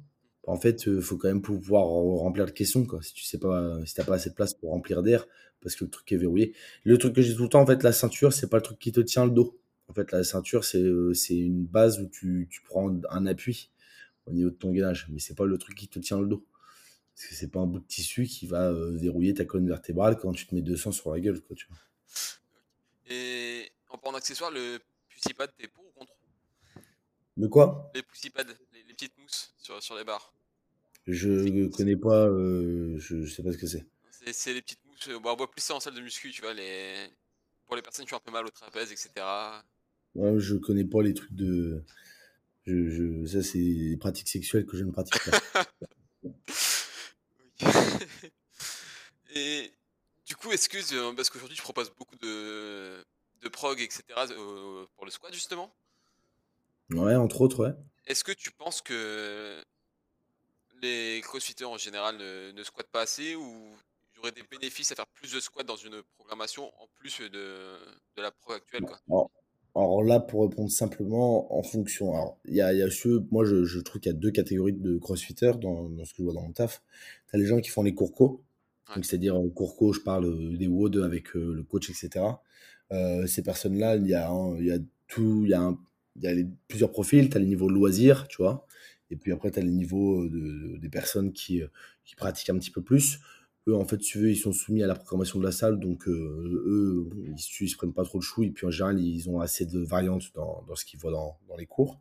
En 0.46 0.58
fait, 0.58 0.86
il 0.86 1.02
faut 1.02 1.16
quand 1.16 1.28
même 1.28 1.42
pouvoir 1.42 1.84
remplir 1.86 2.46
le 2.46 2.52
caisson, 2.52 2.86
quoi. 2.86 3.02
Si 3.02 3.14
tu 3.14 3.24
sais 3.24 3.38
pas, 3.38 3.78
si 3.86 3.94
t'as 3.94 4.04
pas 4.04 4.16
assez 4.16 4.30
de 4.30 4.34
place 4.34 4.54
pour 4.54 4.70
remplir 4.70 5.02
d'air, 5.02 5.26
parce 5.60 5.76
que 5.76 5.84
le 5.84 5.90
truc 5.90 6.10
est 6.12 6.16
verrouillé. 6.16 6.54
Le 6.84 6.98
truc 6.98 7.14
que 7.14 7.22
j'ai 7.22 7.36
tout 7.36 7.44
le 7.44 7.48
temps, 7.48 7.62
en 7.62 7.66
fait, 7.66 7.82
la 7.84 7.92
ceinture, 7.92 8.32
c'est 8.32 8.48
pas 8.50 8.58
le 8.58 8.62
truc 8.64 8.78
qui 8.78 8.92
te 8.92 9.00
tient 9.00 9.24
le 9.24 9.30
dos. 9.32 9.58
En 9.88 9.94
fait, 9.94 10.10
la 10.12 10.24
ceinture, 10.24 10.64
c'est 10.64 10.84
c'est 11.14 11.36
une 11.38 11.64
base 11.66 12.00
où 12.00 12.08
tu, 12.08 12.48
tu 12.50 12.62
prends 12.62 12.90
un 13.10 13.26
appui 13.26 13.70
au 14.26 14.32
niveau 14.32 14.50
de 14.50 14.56
ton 14.56 14.72
gainage, 14.72 15.08
mais 15.10 15.20
c'est 15.20 15.34
pas 15.36 15.46
le 15.46 15.58
truc 15.58 15.76
qui 15.76 15.88
te 15.88 15.98
tient 16.00 16.20
le 16.20 16.26
dos. 16.26 16.44
Parce 17.14 17.28
que 17.28 17.34
c'est 17.34 17.50
pas 17.50 17.60
un 17.60 17.66
bout 17.66 17.80
de 17.80 17.86
tissu 17.86 18.24
qui 18.26 18.46
va 18.46 18.72
verrouiller 18.72 19.34
ta 19.34 19.44
colonne 19.44 19.68
vertébrale 19.68 20.16
quand 20.16 20.32
tu 20.32 20.46
te 20.46 20.54
mets 20.54 20.62
200 20.62 20.92
sur 20.92 21.12
la 21.12 21.20
gueule, 21.20 21.40
quoi, 21.42 21.56
tu 21.56 21.66
vois. 21.68 21.78
Et 23.08 23.70
en 23.88 23.98
parlant 23.98 24.18
d'accessoires, 24.18 24.50
le 24.50 24.78
Pussy-Pad, 25.08 25.52
t'es 25.56 25.68
pour 25.68 25.84
ou 25.84 25.90
contre? 25.90 26.14
De 27.36 27.46
quoi? 27.46 27.90
Les 27.94 28.02
Pussy-Pad, 28.02 28.56
les, 28.72 28.82
les 28.84 28.94
petites 28.94 29.16
mousses 29.18 29.54
sur, 29.58 29.82
sur 29.82 29.96
les 29.96 30.04
barres. 30.04 30.32
Je 31.06 31.66
connais 31.68 31.96
pas, 31.96 32.26
euh, 32.26 32.96
je, 32.98 33.24
je 33.24 33.34
sais 33.34 33.42
pas 33.42 33.52
ce 33.52 33.58
que 33.58 33.66
c'est. 33.66 33.84
C'est 34.32 34.54
les 34.54 34.62
petites 34.62 34.84
mousses. 34.86 35.08
Bon, 35.20 35.32
on 35.32 35.36
voit 35.36 35.50
plus 35.50 35.60
ça 35.60 35.74
en 35.74 35.80
salle 35.80 35.94
de 35.94 36.00
muscu, 36.00 36.30
tu 36.30 36.42
vois, 36.42 36.54
les... 36.54 37.08
pour 37.66 37.74
les 37.74 37.82
personnes 37.82 38.06
qui 38.06 38.14
ont 38.14 38.18
un 38.18 38.20
peu 38.20 38.30
mal 38.30 38.46
au 38.46 38.50
trapèze, 38.50 38.92
etc. 38.92 39.10
Ouais, 40.14 40.38
je 40.38 40.54
connais 40.56 40.84
pas 40.84 41.02
les 41.02 41.14
trucs 41.14 41.34
de. 41.34 41.82
Je, 42.66 42.88
je... 42.88 43.26
Ça, 43.26 43.42
c'est 43.42 43.58
des 43.58 43.96
pratiques 43.96 44.28
sexuelles 44.28 44.64
que 44.64 44.76
je 44.76 44.84
ne 44.84 44.92
pratique 44.92 45.18
pas. 45.28 45.66
Et 49.34 49.72
coup, 50.42 50.50
que, 50.50 50.94
euh, 50.94 51.12
parce 51.14 51.30
qu'aujourd'hui 51.30 51.56
je 51.56 51.62
propose 51.62 51.90
beaucoup 51.98 52.16
de, 52.16 53.04
de 53.42 53.48
prog, 53.48 53.80
etc. 53.80 54.02
euh, 54.30 54.86
pour 54.96 55.04
le 55.04 55.10
squat 55.10 55.32
justement, 55.32 55.72
ouais, 56.90 57.14
entre 57.14 57.40
autres, 57.40 57.64
ouais. 57.64 57.74
est-ce 58.06 58.24
que 58.24 58.32
tu 58.32 58.50
penses 58.50 58.82
que 58.82 59.62
les 60.82 61.20
crossfitters 61.22 61.64
en 61.64 61.78
général 61.78 62.16
ne, 62.16 62.52
ne 62.52 62.62
squattent 62.64 62.90
pas 62.90 63.02
assez 63.02 63.34
ou 63.36 63.76
il 64.12 64.16
y 64.16 64.18
aurait 64.20 64.32
des 64.32 64.42
bénéfices 64.42 64.92
à 64.92 64.94
faire 64.94 65.06
plus 65.06 65.32
de 65.32 65.40
squats 65.40 65.62
dans 65.62 65.76
une 65.76 66.02
programmation 66.16 66.72
en 66.82 66.86
plus 66.98 67.20
de, 67.20 67.78
de 68.16 68.22
la 68.22 68.30
prog 68.30 68.56
actuelle 68.56 68.82
quoi? 68.82 68.98
Alors, 69.08 69.30
alors 69.74 70.02
là, 70.02 70.20
pour 70.20 70.42
répondre 70.42 70.70
simplement, 70.70 71.56
en 71.56 71.62
fonction. 71.62 72.12
Alors, 72.12 72.38
il 72.44 72.54
y 72.54 72.60
a, 72.60 72.72
il 72.74 72.78
y 72.78 72.82
a 72.82 72.90
ceux. 72.90 73.26
Moi, 73.30 73.44
je, 73.46 73.64
je 73.64 73.80
trouve 73.80 74.00
qu'il 74.00 74.12
y 74.12 74.14
a 74.14 74.18
deux 74.18 74.30
catégories 74.30 74.74
de 74.74 74.98
crossfitters 74.98 75.52
dans, 75.58 75.88
dans 75.88 76.04
ce 76.04 76.12
que 76.12 76.18
je 76.18 76.24
vois 76.24 76.34
dans 76.34 76.42
mon 76.42 76.52
taf. 76.52 76.82
Tu 77.30 77.36
as 77.36 77.38
les 77.38 77.46
gens 77.46 77.58
qui 77.60 77.70
font 77.70 77.82
les 77.82 77.94
cours 77.94 78.12
co. 78.12 78.44
C'est-à-dire, 79.02 79.36
euh, 79.38 79.48
cours 79.50 79.76
co, 79.76 79.92
je 79.92 80.00
parle 80.00 80.26
euh, 80.26 80.56
des 80.56 80.66
WOD 80.66 80.98
avec 80.98 81.34
euh, 81.36 81.54
le 81.54 81.62
coach, 81.62 81.90
etc. 81.90 82.24
Ces 83.26 83.42
personnes-là, 83.42 83.96
il 83.96 84.06
y 84.06 84.14
a, 84.14 84.30
y 84.60 84.70
a 84.70 84.78
tout. 85.08 85.44
Il 85.44 85.50
y 85.50 85.54
a, 85.54 85.74
plusieurs 86.68 86.90
profils. 86.90 87.30
Tu 87.30 87.36
as 87.38 87.40
les 87.40 87.46
niveaux 87.46 87.70
loisirs, 87.70 88.28
tu 88.28 88.36
vois. 88.42 88.66
Et 89.10 89.16
puis 89.16 89.32
après, 89.32 89.50
tu 89.50 89.58
as 89.58 89.62
les 89.62 89.70
niveaux 89.70 90.28
de, 90.28 90.38
de- 90.38 90.76
des 90.76 90.88
personnes 90.90 91.32
qui, 91.32 91.62
qui 92.04 92.16
pratiquent 92.16 92.50
un 92.50 92.58
petit 92.58 92.70
peu 92.70 92.82
plus. 92.82 93.20
Eux, 93.66 93.74
en 93.74 93.86
fait, 93.86 93.96
tu 93.96 94.18
veux, 94.18 94.30
ils 94.30 94.36
sont 94.36 94.52
soumis 94.52 94.82
à 94.82 94.86
la 94.86 94.94
programmation 94.94 95.38
de 95.38 95.44
la 95.44 95.52
salle. 95.52 95.80
Donc, 95.80 96.06
eux, 96.06 97.08
ils, 97.24 97.34
ils 97.60 97.68
se 97.68 97.76
prennent 97.78 97.94
pas 97.94 98.04
trop 98.04 98.18
de 98.18 98.22
chou. 98.22 98.42
Et 98.42 98.50
puis, 98.50 98.66
en 98.66 98.70
général, 98.70 99.00
ils 99.00 99.30
ont 99.30 99.40
assez 99.40 99.64
de 99.64 99.78
variantes 99.78 100.30
dans, 100.34 100.62
dans 100.68 100.74
ce 100.74 100.84
qu'ils 100.84 101.00
voient 101.00 101.12
dans, 101.12 101.38
dans 101.48 101.56
les 101.56 101.66
cours. 101.66 101.98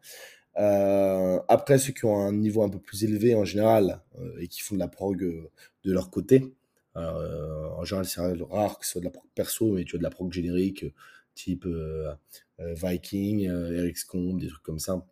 Après, 0.55 1.77
ceux 1.77 1.93
qui 1.93 2.03
ont 2.03 2.17
un 2.19 2.33
niveau 2.33 2.63
un 2.63 2.69
peu 2.69 2.79
plus 2.79 3.05
élevé 3.05 3.33
en 3.33 3.45
général 3.45 4.01
et 4.39 4.49
qui 4.49 4.59
font 4.59 4.75
de 4.75 4.79
la 4.81 4.89
prog 4.89 5.19
de 5.21 5.91
leur 5.93 6.09
côté, 6.09 6.53
en 6.95 7.83
général, 7.83 8.05
c'est 8.05 8.21
rare 8.21 8.79
que 8.79 8.85
ce 8.85 8.93
soit 8.93 9.01
de 9.01 9.05
la 9.05 9.11
prog 9.11 9.29
perso, 9.33 9.71
mais 9.73 9.85
tu 9.85 9.95
as 9.95 9.99
de 9.99 10.03
la 10.03 10.09
prog 10.09 10.31
générique, 10.31 10.83
euh, 10.83 10.93
type 11.35 11.65
euh, 11.65 12.11
euh, 12.59 12.73
Viking, 12.73 13.47
euh, 13.47 13.87
RX 13.87 14.03
Comb, 14.05 14.39
des 14.39 14.47
trucs 14.47 14.63
comme 14.63 14.79
ça, 14.79 15.05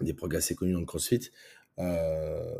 des 0.00 0.14
progs 0.14 0.36
assez 0.36 0.54
connus 0.54 0.72
dans 0.72 0.80
le 0.80 0.86
CrossFit. 0.86 1.30
Euh, 1.78 2.54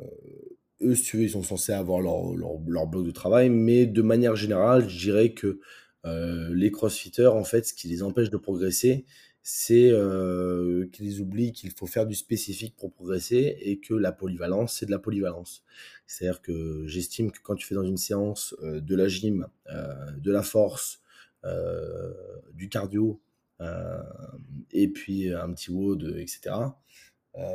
eux, 0.83 0.95
si 0.95 1.03
tu 1.03 1.17
veux, 1.17 1.23
ils 1.25 1.31
sont 1.31 1.43
censés 1.43 1.73
avoir 1.73 2.01
leur, 2.01 2.35
leur, 2.35 2.59
leur 2.67 2.87
bloc 2.87 3.07
de 3.07 3.11
travail, 3.11 3.51
mais 3.51 3.87
de 3.87 4.03
manière 4.03 4.37
générale, 4.37 4.89
je 4.89 4.99
dirais 4.99 5.33
que 5.33 5.61
euh, 6.05 6.55
les 6.55 6.71
crossfitters, 6.71 7.27
en 7.27 7.45
fait, 7.45 7.67
ce 7.67 7.75
qui 7.75 7.89
les 7.89 8.03
empêche 8.03 8.31
de 8.31 8.37
progresser, 8.37 9.07
c'est 9.49 9.93
euh, 9.93 10.89
qu'ils 10.91 11.21
oublient 11.21 11.53
qu'il 11.53 11.71
faut 11.71 11.87
faire 11.87 12.05
du 12.05 12.17
spécifique 12.17 12.75
pour 12.77 12.93
progresser 12.93 13.57
et 13.61 13.79
que 13.79 13.95
la 13.95 14.11
polyvalence, 14.11 14.73
c'est 14.77 14.87
de 14.87 14.91
la 14.91 14.99
polyvalence. 14.99 15.63
C'est-à-dire 16.09 16.43
que 16.43 16.85
j'estime 16.89 17.31
que 17.31 17.39
quand 17.41 17.55
tu 17.55 17.65
fais 17.65 17.77
dans 17.77 17.85
une 17.85 17.97
séance 17.97 18.57
euh, 18.65 18.81
de 18.81 18.97
la 18.97 19.07
gym, 19.07 19.47
euh, 19.71 20.11
de 20.17 20.33
la 20.33 20.43
force, 20.43 21.01
du 22.55 22.69
cardio, 22.69 23.21
et 24.73 24.89
puis 24.89 25.33
un 25.33 25.53
petit 25.53 25.71
WOD, 25.71 26.17
etc., 26.19 26.57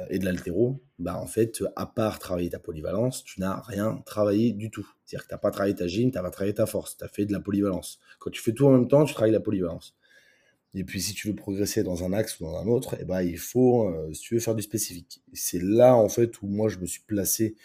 et 0.09 0.17
de 0.17 0.23
l'altéro, 0.23 0.81
bah 0.97 1.17
en 1.17 1.25
fait, 1.25 1.61
à 1.75 1.87
part 1.87 2.19
travailler 2.19 2.51
ta 2.51 2.59
polyvalence, 2.59 3.25
tu 3.25 3.41
n'as 3.41 3.59
rien 3.59 4.01
travaillé 4.05 4.53
du 4.53 4.71
tout. 4.71 4.87
C'est-à-dire 5.03 5.23
que 5.23 5.27
tu 5.27 5.33
n'as 5.33 5.39
pas 5.39 5.51
travaillé 5.51 5.75
ta 5.75 5.87
gym, 5.87 6.09
tu 6.09 6.15
n'as 6.15 6.23
pas 6.23 6.29
travaillé 6.29 6.53
ta 6.53 6.67
force, 6.67 6.95
tu 6.95 7.03
as 7.03 7.09
fait 7.09 7.25
de 7.25 7.33
la 7.33 7.41
polyvalence. 7.41 7.99
Quand 8.19 8.29
tu 8.29 8.41
fais 8.41 8.53
tout 8.53 8.65
en 8.65 8.71
même 8.71 8.87
temps, 8.87 9.03
tu 9.03 9.13
travailles 9.13 9.33
la 9.33 9.41
polyvalence. 9.41 9.97
Et 10.73 10.83
puis, 10.83 11.01
si 11.01 11.13
tu 11.13 11.27
veux 11.27 11.35
progresser 11.35 11.83
dans 11.83 12.03
un 12.03 12.13
axe 12.13 12.39
ou 12.39 12.45
dans 12.45 12.55
un 12.55 12.67
autre, 12.67 12.95
eh 12.99 13.05
ben, 13.05 13.21
il 13.21 13.37
faut, 13.37 13.89
euh, 13.89 14.13
si 14.13 14.21
tu 14.21 14.33
veux 14.35 14.39
faire 14.39 14.55
du 14.55 14.61
spécifique. 14.61 15.21
C'est 15.33 15.61
là, 15.61 15.95
en 15.95 16.07
fait, 16.07 16.41
où 16.41 16.47
moi, 16.47 16.69
je 16.69 16.77
me 16.79 16.85
suis 16.85 17.01
placé, 17.01 17.55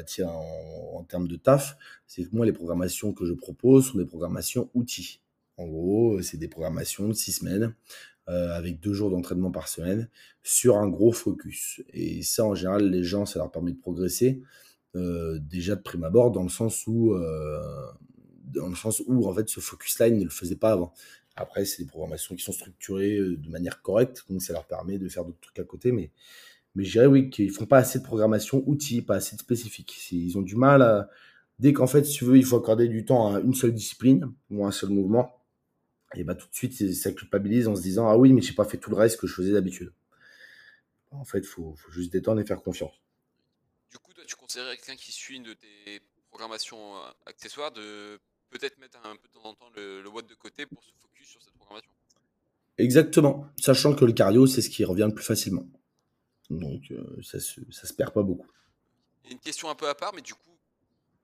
dire, 0.00 0.30
en, 0.30 0.96
en 0.96 1.04
termes 1.04 1.28
de 1.28 1.36
taf. 1.36 1.76
C'est 2.06 2.24
que 2.24 2.34
moi, 2.34 2.46
les 2.46 2.52
programmations 2.52 3.12
que 3.12 3.26
je 3.26 3.34
propose 3.34 3.90
sont 3.90 3.98
des 3.98 4.06
programmations 4.06 4.70
outils. 4.74 5.20
En 5.58 5.66
gros, 5.66 6.22
c'est 6.22 6.38
des 6.38 6.48
programmations 6.48 7.08
de 7.08 7.12
six 7.12 7.32
semaines, 7.32 7.74
euh, 8.28 8.52
avec 8.54 8.80
deux 8.80 8.94
jours 8.94 9.10
d'entraînement 9.10 9.50
par 9.50 9.68
semaine, 9.68 10.08
sur 10.42 10.78
un 10.78 10.88
gros 10.88 11.12
focus. 11.12 11.82
Et 11.92 12.22
ça, 12.22 12.44
en 12.46 12.54
général, 12.54 12.88
les 12.90 13.04
gens, 13.04 13.26
ça 13.26 13.38
leur 13.38 13.50
permet 13.50 13.72
de 13.72 13.78
progresser, 13.78 14.40
euh, 14.96 15.38
déjà 15.40 15.76
de 15.76 15.82
prime 15.82 16.04
abord, 16.04 16.30
dans 16.30 16.42
le 16.42 16.48
sens 16.48 16.86
où, 16.86 17.12
euh, 17.12 17.60
dans 18.44 18.68
le 18.68 18.76
sens 18.76 19.02
où, 19.06 19.26
en 19.28 19.34
fait, 19.34 19.48
ce 19.48 19.60
focus-là, 19.60 20.08
ils 20.08 20.18
ne 20.18 20.24
le 20.24 20.30
faisaient 20.30 20.56
pas 20.56 20.72
avant. 20.72 20.94
Après, 21.36 21.64
c'est 21.64 21.82
des 21.82 21.88
programmations 21.88 22.34
qui 22.36 22.42
sont 22.42 22.52
structurées 22.52 23.16
euh, 23.18 23.36
de 23.36 23.48
manière 23.50 23.82
correcte, 23.82 24.24
donc 24.28 24.42
ça 24.42 24.52
leur 24.52 24.66
permet 24.66 24.98
de 24.98 25.08
faire 25.08 25.24
d'autres 25.24 25.40
trucs 25.40 25.58
à 25.58 25.64
côté. 25.64 25.92
Mais, 25.92 26.10
mais 26.74 26.84
je 26.84 26.92
dirais 26.92 27.06
oui 27.06 27.30
qu'ils 27.30 27.50
font 27.52 27.66
pas 27.66 27.78
assez 27.78 28.00
de 28.00 28.04
programmation 28.04 28.64
outils, 28.66 29.02
pas 29.02 29.16
assez 29.16 29.36
de 29.36 29.40
spécifiques. 29.42 29.94
C'est- 29.98 30.16
Ils 30.16 30.38
ont 30.38 30.42
du 30.42 30.56
mal 30.56 30.82
à. 30.82 31.10
Dès 31.60 31.72
qu'en 31.72 31.86
fait, 31.88 32.04
si 32.04 32.14
tu 32.18 32.24
veux, 32.24 32.38
il 32.38 32.44
faut 32.44 32.56
accorder 32.56 32.88
du 32.88 33.04
temps 33.04 33.34
à 33.34 33.40
une 33.40 33.54
seule 33.54 33.74
discipline 33.74 34.32
ou 34.50 34.66
un 34.66 34.72
seul 34.72 34.90
mouvement, 34.90 35.32
et 36.14 36.24
bah 36.24 36.34
tout 36.34 36.48
de 36.48 36.54
suite, 36.54 36.74
ça 36.94 37.12
culpabilise 37.12 37.68
en 37.68 37.76
se 37.76 37.82
disant 37.82 38.08
Ah 38.08 38.16
oui, 38.18 38.32
mais 38.32 38.42
j'ai 38.42 38.54
pas 38.54 38.64
fait 38.64 38.78
tout 38.78 38.90
le 38.90 38.96
reste 38.96 39.18
que 39.20 39.26
je 39.26 39.34
faisais 39.34 39.52
d'habitude. 39.52 39.92
En 41.12 41.24
fait, 41.24 41.38
il 41.38 41.46
faut, 41.46 41.76
faut 41.76 41.92
juste 41.92 42.12
détendre 42.12 42.40
et 42.40 42.44
faire 42.44 42.60
confiance. 42.60 43.00
Du 43.90 43.98
coup, 43.98 44.12
toi, 44.12 44.24
tu 44.24 44.36
conseillerais 44.36 44.70
à 44.72 44.76
quelqu'un 44.76 44.96
qui 44.96 45.12
suit 45.12 45.36
une 45.36 45.42
de 45.42 45.54
tes 45.54 46.00
programmations 46.30 46.96
euh, 46.96 47.10
accessoires 47.26 47.72
de 47.72 48.18
peut-être 48.50 48.78
mettre 48.78 48.98
un 49.04 49.16
peu 49.16 49.28
de 49.28 49.32
temps 49.32 49.44
en 49.44 49.54
temps 49.54 49.70
le, 49.76 50.02
le 50.02 50.08
WOD 50.08 50.26
de 50.26 50.34
côté 50.34 50.66
pour 50.66 50.82
se 50.82 50.92
focus 51.00 51.11
Exactement. 52.78 53.46
Sachant 53.60 53.94
que 53.94 54.04
le 54.04 54.12
cardio, 54.12 54.46
c'est 54.46 54.62
ce 54.62 54.70
qui 54.70 54.84
revient 54.84 55.06
le 55.08 55.14
plus 55.14 55.24
facilement. 55.24 55.66
Donc, 56.50 56.90
euh, 56.90 57.20
ça, 57.22 57.38
se, 57.40 57.60
ça 57.70 57.86
se 57.86 57.92
perd 57.92 58.12
pas 58.12 58.22
beaucoup. 58.22 58.50
Une 59.30 59.38
question 59.38 59.70
un 59.70 59.74
peu 59.74 59.88
à 59.88 59.94
part, 59.94 60.12
mais 60.14 60.22
du 60.22 60.34
coup, 60.34 60.50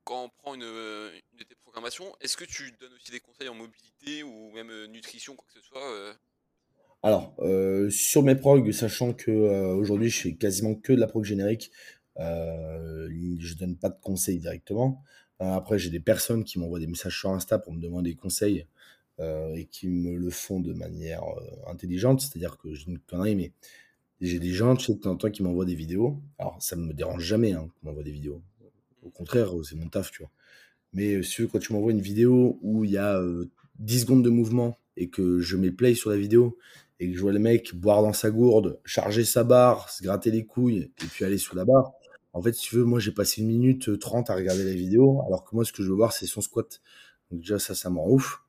quand 0.05 0.25
on 0.25 0.29
prend 0.29 0.55
une, 0.55 0.63
euh, 0.63 1.11
une 1.33 1.39
de 1.39 1.45
tes 1.45 1.55
programmations, 1.55 2.15
est-ce 2.21 2.37
que 2.37 2.45
tu 2.45 2.73
donnes 2.81 2.93
aussi 2.95 3.11
des 3.11 3.21
conseils 3.21 3.49
en 3.49 3.55
mobilité 3.55 4.23
ou 4.23 4.51
même 4.53 4.71
euh, 4.71 4.87
nutrition, 4.87 5.35
quoi 5.35 5.47
que 5.53 5.61
ce 5.61 5.67
soit 5.67 5.85
euh, 5.93 6.15
Alors, 7.03 7.35
euh, 7.41 7.91
sur 7.91 8.23
mes 8.23 8.35
progs, 8.35 8.73
sachant 8.73 9.13
que 9.13 9.31
euh, 9.31 9.75
aujourd'hui 9.75 10.09
je 10.09 10.21
fais 10.23 10.35
quasiment 10.35 10.75
que 10.75 10.95
de 10.95 11.01
la 11.01 11.09
prog 11.09 11.25
générique, 11.25 11.71
euh, 12.19 13.09
je 13.39 13.55
donne 13.55 13.77
pas 13.77 13.91
de 13.91 14.01
conseils 14.01 14.39
directement. 14.39 15.03
Après, 15.41 15.79
j'ai 15.79 15.91
des 15.91 16.01
personnes 16.01 16.43
qui 16.43 16.59
m'envoient 16.59 16.81
des 16.81 16.89
messages 16.89 17.17
sur 17.21 17.31
Insta 17.31 17.61
pour 17.61 17.73
me 17.73 17.81
demander 17.81 18.11
des 18.11 18.17
conseils 18.17 18.67
et 19.55 19.67
qui 19.67 19.89
me 19.89 20.17
le 20.17 20.31
font 20.31 20.61
de 20.61 20.73
manière 20.73 21.23
euh, 21.25 21.71
intelligente. 21.71 22.21
C'est-à-dire 22.21 22.59
que 22.59 22.75
j'ai 22.75 22.87
une 22.89 22.99
connerie, 22.99 23.37
mais 23.37 23.53
j'ai 24.21 24.39
des 24.39 24.53
gens, 24.53 24.75
de 24.75 24.93
temps 24.93 25.11
en 25.11 25.17
temps 25.17 25.31
qui 25.31 25.43
m'envoient 25.43 25.65
des 25.65 25.75
vidéos. 25.75 26.21
Alors, 26.39 26.57
ça 26.61 26.77
me 26.77 26.93
dérange 26.93 27.25
jamais 27.25 27.53
hein, 27.53 27.69
qu'on 27.81 27.89
m'envoie 27.89 28.03
des 28.03 28.13
vidéos. 28.13 28.43
Au 29.03 29.11
contraire, 29.11 29.53
c'est 29.65 29.77
mon 29.77 29.89
taf, 29.89 30.11
tu 30.11 30.23
vois. 30.23 30.31
Mais 30.93 31.15
euh, 31.15 31.23
si 31.23 31.37
tu 31.37 31.43
veux, 31.43 31.49
quand 31.49 31.59
tu 31.59 31.73
m'envoies 31.73 31.93
une 31.93 32.01
vidéo 32.01 32.59
où 32.63 32.85
il 32.85 32.93
y 32.93 32.99
a 32.99 33.21
euh, 33.21 33.51
10 33.79 34.01
secondes 34.01 34.25
de 34.25 34.31
mouvement 34.31 34.79
et 34.97 35.09
que 35.09 35.41
je 35.41 35.57
mets 35.57 35.71
play 35.71 35.95
sur 35.95 36.11
la 36.11 36.17
vidéo 36.17 36.59
et 37.01 37.11
que 37.11 37.17
je 37.17 37.21
vois 37.21 37.33
le 37.33 37.39
mec 37.39 37.75
boire 37.75 38.03
dans 38.03 38.13
sa 38.13 38.31
gourde, 38.31 38.81
charger 38.85 39.25
sa 39.25 39.45
barre, 39.45 39.89
se 39.91 40.03
gratter 40.03 40.31
les 40.31 40.45
couilles 40.45 40.91
et 41.03 41.07
puis 41.07 41.25
aller 41.25 41.39
sous 41.39 41.55
la 41.55 41.65
barre, 41.65 41.93
en 42.33 42.43
fait, 42.43 42.53
si 42.53 42.69
tu 42.69 42.77
veux, 42.77 42.85
moi 42.85 43.01
j'ai 43.01 43.13
passé 43.13 43.41
une 43.41 43.49
minute 43.49 43.89
euh, 43.89 43.99
30 43.99 44.31
à 44.31 44.35
regarder 44.35 44.65
la 44.65 44.73
vidéo, 44.73 45.23
alors 45.27 45.45
que 45.45 45.55
moi 45.55 45.65
ce 45.65 45.73
que 45.73 45.83
je 45.83 45.89
veux 45.89 45.97
voir 45.97 46.13
c'est 46.13 46.27
son 46.27 46.41
squat. 46.41 46.81
Donc 47.31 47.41
déjà 47.41 47.59
ça, 47.59 47.75
ça 47.75 47.91
m'en 47.91 48.09
ouf. 48.09 48.43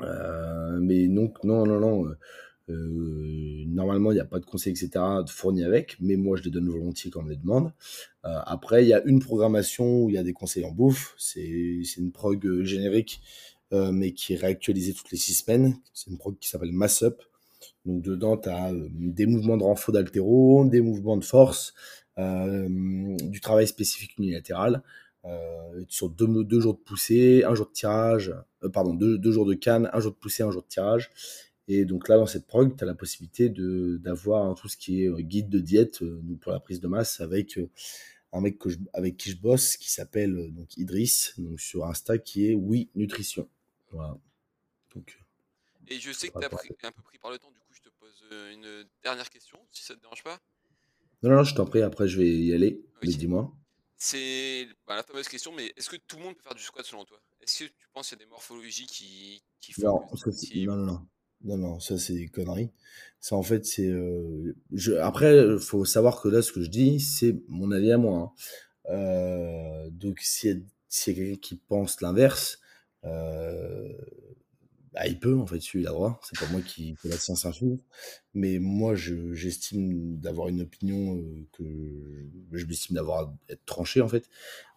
Euh, 0.00 0.78
mais 0.80 1.08
donc 1.08 1.42
non, 1.44 1.66
non, 1.66 1.80
non. 1.80 2.06
euh, 2.70 3.64
normalement, 3.66 4.10
il 4.12 4.14
n'y 4.14 4.20
a 4.20 4.24
pas 4.24 4.40
de 4.40 4.44
conseils, 4.46 4.72
etc., 4.72 4.90
de 5.24 5.30
fournir 5.30 5.66
avec, 5.66 5.96
mais 6.00 6.16
moi, 6.16 6.36
je 6.36 6.42
les 6.44 6.50
donne 6.50 6.68
volontiers 6.68 7.10
quand 7.10 7.22
on 7.22 7.28
les 7.28 7.36
demande. 7.36 7.72
après, 8.22 8.84
il 8.84 8.88
y 8.88 8.94
a 8.94 9.02
une 9.04 9.20
programmation 9.20 10.04
où 10.04 10.10
il 10.10 10.14
y 10.14 10.18
a 10.18 10.22
des 10.22 10.32
conseils 10.32 10.64
en 10.64 10.70
bouffe. 10.72 11.14
C'est 11.18 11.82
une 11.98 12.12
prog 12.12 12.62
générique, 12.62 13.20
mais 13.72 14.12
qui 14.12 14.34
est 14.34 14.36
réactualisée 14.36 14.94
toutes 14.94 15.10
les 15.10 15.18
six 15.18 15.34
semaines. 15.34 15.76
C'est 15.92 16.10
une 16.10 16.18
prog 16.18 16.38
qui 16.38 16.48
s'appelle 16.48 16.72
Mass 16.72 17.02
Up. 17.02 17.22
Donc, 17.86 18.02
dedans, 18.02 18.36
tu 18.38 18.48
as 18.48 18.72
des 18.92 19.26
mouvements 19.26 19.56
de 19.58 19.62
renfort 19.64 19.92
d'altéro, 19.92 20.64
des 20.64 20.80
mouvements 20.80 21.16
de 21.18 21.24
force, 21.24 21.74
du 22.16 23.40
travail 23.42 23.66
spécifique 23.66 24.16
unilatéral. 24.18 24.82
Euh, 25.24 25.84
sur 25.88 26.10
deux, 26.10 26.44
deux, 26.44 26.60
jours 26.60 26.74
de 26.74 26.80
poussée, 26.80 27.44
un 27.44 27.54
jour 27.54 27.66
de 27.66 27.72
tirage, 27.72 28.34
euh, 28.62 28.68
pardon, 28.68 28.92
deux, 28.92 29.16
deux, 29.16 29.32
jours 29.32 29.46
de 29.46 29.54
canne, 29.54 29.88
un 29.92 30.00
jour 30.00 30.12
de 30.12 30.16
poussée, 30.16 30.42
un 30.42 30.50
jour 30.50 30.62
de 30.62 30.68
tirage. 30.68 31.10
Et 31.66 31.86
donc 31.86 32.08
là, 32.08 32.18
dans 32.18 32.26
cette 32.26 32.46
prog, 32.46 32.76
tu 32.76 32.84
as 32.84 32.86
la 32.86 32.94
possibilité 32.94 33.48
d'avoir 33.48 34.54
tout 34.54 34.68
ce 34.68 34.76
qui 34.76 35.04
est 35.04 35.08
euh, 35.08 35.20
guide 35.20 35.48
de 35.48 35.60
diète 35.60 36.00
pour 36.42 36.52
la 36.52 36.60
prise 36.60 36.80
de 36.80 36.88
masse 36.88 37.20
avec 37.20 37.58
un 38.32 38.40
mec 38.42 38.58
que 38.58 38.68
je, 38.68 38.78
avec 38.92 39.16
qui 39.16 39.30
je 39.30 39.38
bosse 39.38 39.78
qui 39.78 39.90
s'appelle 39.90 40.52
donc 40.52 40.76
Idriss, 40.76 41.34
donc 41.38 41.58
sur 41.58 41.86
Insta, 41.86 42.18
qui 42.18 42.50
est 42.50 42.54
Oui 42.54 42.90
Nutrition. 42.94 43.48
Voilà. 43.92 44.18
Donc, 44.94 45.18
et 45.88 45.98
je 45.98 46.12
sais 46.12 46.28
que 46.28 46.38
tu 46.38 46.44
as 46.44 46.50
pris, 46.50 46.68
un 46.82 46.92
peu 46.92 47.02
pris 47.02 47.18
par 47.18 47.30
le 47.30 47.38
temps, 47.38 47.50
du 47.50 47.58
coup, 47.58 47.72
je 47.72 47.80
te 47.80 47.88
pose 47.98 48.24
une 48.52 48.84
dernière 49.02 49.30
question, 49.30 49.58
si 49.70 49.84
ça 49.84 49.94
te 49.94 50.00
dérange 50.00 50.22
pas. 50.22 50.38
Non, 51.22 51.30
non, 51.30 51.44
je 51.44 51.54
t'en 51.54 51.64
prie, 51.64 51.80
après 51.80 52.08
je 52.08 52.18
vais 52.18 52.28
y 52.28 52.52
aller. 52.52 52.82
Mais 53.02 53.08
dis-moi. 53.08 53.50
C'est 53.96 54.68
bah, 54.86 54.96
la 54.96 55.02
fameuse 55.02 55.28
question, 55.28 55.52
mais 55.52 55.72
est-ce 55.76 55.88
que 55.88 55.96
tout 55.96 56.16
le 56.16 56.24
monde 56.24 56.34
peut 56.36 56.42
faire 56.42 56.54
du 56.54 56.62
squat 56.62 56.84
selon 56.84 57.04
toi? 57.04 57.18
Est-ce 57.40 57.64
que 57.64 57.68
tu 57.70 57.88
penses 57.92 58.08
qu'il 58.08 58.18
y 58.18 58.22
a 58.22 58.24
des 58.24 58.30
morphologies 58.30 58.86
qui, 58.86 59.42
qui 59.60 59.72
font 59.72 59.82
non, 59.82 60.76
non, 60.76 60.76
non, 60.76 61.06
non, 61.44 61.58
non, 61.58 61.80
ça 61.80 61.98
c'est 61.98 62.14
des 62.14 62.28
conneries. 62.28 62.70
Ça 63.20 63.36
en 63.36 63.42
fait, 63.42 63.64
c'est. 63.64 63.86
Euh, 63.86 64.56
je... 64.72 64.92
Après, 64.94 65.36
il 65.36 65.58
faut 65.58 65.84
savoir 65.84 66.20
que 66.20 66.28
là, 66.28 66.42
ce 66.42 66.52
que 66.52 66.62
je 66.62 66.70
dis, 66.70 67.00
c'est 67.00 67.36
mon 67.48 67.70
avis 67.70 67.92
à 67.92 67.98
moi. 67.98 68.18
Hein. 68.18 68.32
Euh, 68.90 69.90
donc, 69.90 70.20
s'il 70.20 70.50
y 70.50 70.52
a, 70.52 70.56
si 70.88 71.14
quelqu'un 71.14 71.40
qui 71.40 71.56
pense 71.56 72.00
l'inverse, 72.00 72.58
euh, 73.04 73.92
bah, 74.94 75.06
il 75.08 75.18
peut, 75.18 75.36
en 75.36 75.46
fait, 75.46 75.58
il 75.74 75.86
a 75.86 75.90
droit. 75.90 76.20
C'est 76.22 76.38
pas 76.38 76.50
moi 76.52 76.60
qui 76.62 76.94
fais 76.94 77.08
la 77.08 77.18
science 77.18 77.44
infuse. 77.44 77.78
Mais 78.32 78.58
moi, 78.60 78.94
j'estime 78.94 80.18
d'avoir 80.18 80.48
une 80.48 80.62
opinion 80.62 81.20
que 81.52 81.64
je 82.52 82.64
m'estime 82.64 82.94
d'avoir 82.96 83.34
être 83.48 83.64
tranché, 83.66 84.00
en 84.00 84.08
fait. 84.08 84.28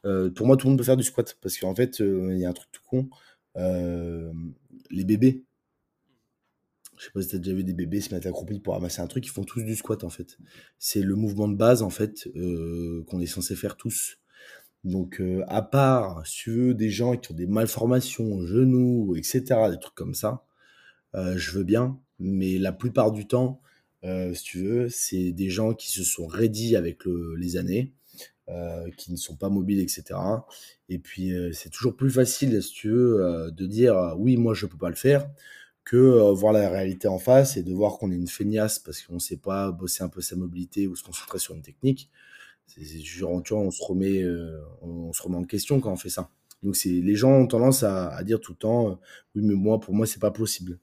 Pour 0.03 0.47
moi, 0.47 0.57
tout 0.57 0.65
le 0.67 0.71
monde 0.71 0.79
peut 0.79 0.83
faire 0.83 0.97
du 0.97 1.03
squat. 1.03 1.37
Parce 1.41 1.57
qu'en 1.57 1.75
fait, 1.75 1.99
il 1.99 2.37
y 2.37 2.45
a 2.45 2.49
un 2.49 2.53
truc 2.53 2.69
tout 2.71 2.81
con. 2.89 3.09
les 4.89 5.03
bébés. 5.05 5.43
Je 6.97 7.05
sais 7.05 7.11
pas 7.11 7.21
si 7.21 7.27
tu 7.29 7.35
as 7.35 7.39
déjà 7.39 7.55
vu 7.55 7.63
des 7.63 7.73
bébés 7.73 8.01
se 8.01 8.13
mettre 8.13 8.27
accroupis 8.27 8.59
pour 8.59 8.73
ramasser 8.73 9.01
un 9.01 9.07
truc. 9.07 9.25
Ils 9.25 9.29
font 9.29 9.43
tous 9.43 9.61
du 9.61 9.75
squat, 9.75 10.03
en 10.03 10.09
fait. 10.09 10.37
C'est 10.79 11.01
le 11.01 11.15
mouvement 11.15 11.47
de 11.47 11.55
base, 11.55 11.83
en 11.83 11.91
fait, 11.91 12.27
qu'on 13.07 13.19
est 13.19 13.27
censé 13.27 13.55
faire 13.55 13.77
tous. 13.77 14.17
Donc, 14.83 15.19
euh, 15.21 15.43
à 15.47 15.61
part, 15.61 16.25
si 16.25 16.43
tu 16.43 16.51
veux, 16.51 16.73
des 16.73 16.89
gens 16.89 17.17
qui 17.17 17.31
ont 17.31 17.35
des 17.35 17.47
malformations 17.47 18.41
genoux, 18.45 19.15
etc., 19.17 19.43
des 19.69 19.79
trucs 19.79 19.95
comme 19.95 20.13
ça, 20.13 20.45
euh, 21.15 21.37
je 21.37 21.51
veux 21.51 21.63
bien. 21.63 21.99
Mais 22.19 22.57
la 22.57 22.71
plupart 22.71 23.11
du 23.11 23.27
temps, 23.27 23.61
euh, 24.03 24.33
si 24.33 24.43
tu 24.43 24.63
veux, 24.63 24.89
c'est 24.89 25.31
des 25.31 25.49
gens 25.49 25.73
qui 25.73 25.91
se 25.91 26.03
sont 26.03 26.27
raidis 26.27 26.75
avec 26.75 27.03
les 27.37 27.57
années, 27.57 27.93
qui 28.97 29.11
ne 29.11 29.17
sont 29.17 29.35
pas 29.35 29.49
mobiles, 29.49 29.81
etc. 29.81 30.19
Et 30.89 30.99
puis, 30.99 31.33
c'est 31.53 31.69
toujours 31.69 31.97
plus 31.97 32.09
facile, 32.09 32.61
si 32.63 32.71
tu 32.73 32.89
veux, 32.89 33.51
de 33.51 33.65
dire 33.65 34.15
oui, 34.17 34.37
moi, 34.37 34.53
je 34.53 34.65
ne 34.65 34.71
peux 34.71 34.77
pas 34.77 34.89
le 34.89 34.95
faire, 34.95 35.29
que 35.83 36.31
voir 36.31 36.53
la 36.53 36.69
réalité 36.69 37.09
en 37.09 37.19
face 37.19 37.57
et 37.57 37.63
de 37.63 37.73
voir 37.73 37.97
qu'on 37.97 38.11
est 38.11 38.15
une 38.15 38.27
feignasse 38.29 38.79
parce 38.79 39.01
qu'on 39.01 39.15
ne 39.15 39.19
sait 39.19 39.37
pas 39.37 39.71
bosser 39.71 40.03
un 40.03 40.09
peu 40.09 40.21
sa 40.21 40.37
mobilité 40.37 40.87
ou 40.87 40.95
se 40.95 41.03
concentrer 41.03 41.39
sur 41.39 41.55
une 41.55 41.61
technique 41.61 42.09
c'est 42.67 42.99
genre, 42.99 43.41
tu 43.41 43.53
vois, 43.53 43.63
on 43.63 43.71
se 43.71 43.83
remet, 43.83 44.21
euh, 44.21 44.61
on, 44.81 45.13
se 45.13 45.23
remet 45.23 45.37
en 45.37 45.43
question 45.45 45.79
quand 45.79 45.91
on 45.91 45.97
fait 45.97 46.09
ça. 46.09 46.29
Donc 46.63 46.75
c'est, 46.75 46.89
les 46.89 47.15
gens 47.15 47.31
ont 47.31 47.47
tendance 47.47 47.83
à, 47.83 48.21
dire 48.23 48.39
tout 48.39 48.51
le 48.51 48.57
temps, 48.57 48.91
euh, 48.91 48.95
oui, 49.35 49.41
mais 49.43 49.55
moi, 49.55 49.79
pour 49.79 49.93
moi, 49.93 50.05
c'est 50.05 50.19
pas 50.19 50.31
possible. 50.31 50.79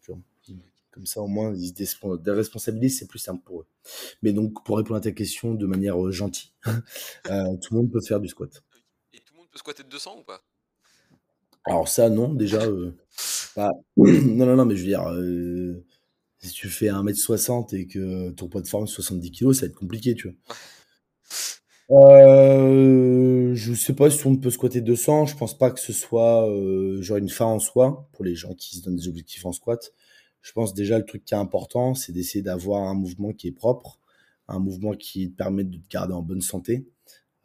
Comme 0.90 1.06
ça, 1.06 1.20
au 1.20 1.26
moins, 1.26 1.52
ils 1.56 1.74
se 1.74 2.16
déresponsabilisent, 2.22 3.00
c'est 3.00 3.08
plus 3.08 3.18
simple 3.18 3.42
pour 3.44 3.62
eux. 3.62 3.66
Mais 4.22 4.32
donc, 4.32 4.64
pour 4.64 4.76
répondre 4.76 4.96
à 4.96 5.00
ta 5.00 5.10
question 5.10 5.54
de 5.54 5.66
manière 5.66 6.00
euh, 6.00 6.12
gentille, 6.12 6.52
tout 6.64 6.70
le 7.24 7.76
monde 7.76 7.90
peut 7.90 8.00
faire 8.00 8.20
du 8.20 8.28
squat. 8.28 8.62
Et 9.12 9.18
tout 9.18 9.34
le 9.34 9.38
monde 9.38 9.48
peut 9.50 9.58
squatter 9.58 9.82
de 9.82 9.88
200 9.88 10.18
ou 10.20 10.22
pas? 10.22 10.40
Alors 11.64 11.88
ça, 11.88 12.08
non, 12.10 12.32
déjà, 12.32 12.64
non, 13.56 13.72
non, 13.96 14.56
non, 14.56 14.64
mais 14.64 14.76
je 14.76 14.82
veux 14.82 14.88
dire, 14.88 15.82
si 16.38 16.52
tu 16.52 16.68
fais 16.68 16.86
1m60 16.86 17.74
et 17.74 17.86
que 17.88 18.30
ton 18.30 18.48
poids 18.48 18.60
de 18.60 18.68
forme 18.68 18.84
est 18.84 18.88
70 18.88 19.32
kg, 19.32 19.52
ça 19.52 19.62
va 19.62 19.66
être 19.66 19.74
compliqué, 19.74 20.14
tu 20.14 20.28
vois. 20.28 20.56
Euh, 21.90 23.54
je 23.54 23.74
sais 23.74 23.92
pas 23.94 24.08
si 24.10 24.26
on 24.26 24.36
peut 24.36 24.50
squatter 24.50 24.80
200. 24.80 25.26
Je 25.26 25.36
pense 25.36 25.56
pas 25.56 25.70
que 25.70 25.80
ce 25.80 25.92
soit 25.92 26.48
euh, 26.48 27.00
genre 27.02 27.18
une 27.18 27.28
fin 27.28 27.44
en 27.46 27.58
soi 27.58 28.08
pour 28.12 28.24
les 28.24 28.34
gens 28.34 28.54
qui 28.54 28.76
se 28.76 28.82
donnent 28.82 28.96
des 28.96 29.08
objectifs 29.08 29.44
en 29.46 29.52
squat. 29.52 29.92
Je 30.40 30.52
pense 30.52 30.74
déjà 30.74 30.98
le 30.98 31.04
truc 31.04 31.24
qui 31.24 31.34
est 31.34 31.38
important, 31.38 31.94
c'est 31.94 32.12
d'essayer 32.12 32.42
d'avoir 32.42 32.82
un 32.88 32.94
mouvement 32.94 33.32
qui 33.32 33.48
est 33.48 33.52
propre, 33.52 33.98
un 34.48 34.58
mouvement 34.58 34.92
qui 34.92 35.30
te 35.30 35.36
permet 35.36 35.64
de 35.64 35.76
te 35.78 35.88
garder 35.88 36.14
en 36.14 36.22
bonne 36.22 36.42
santé. 36.42 36.86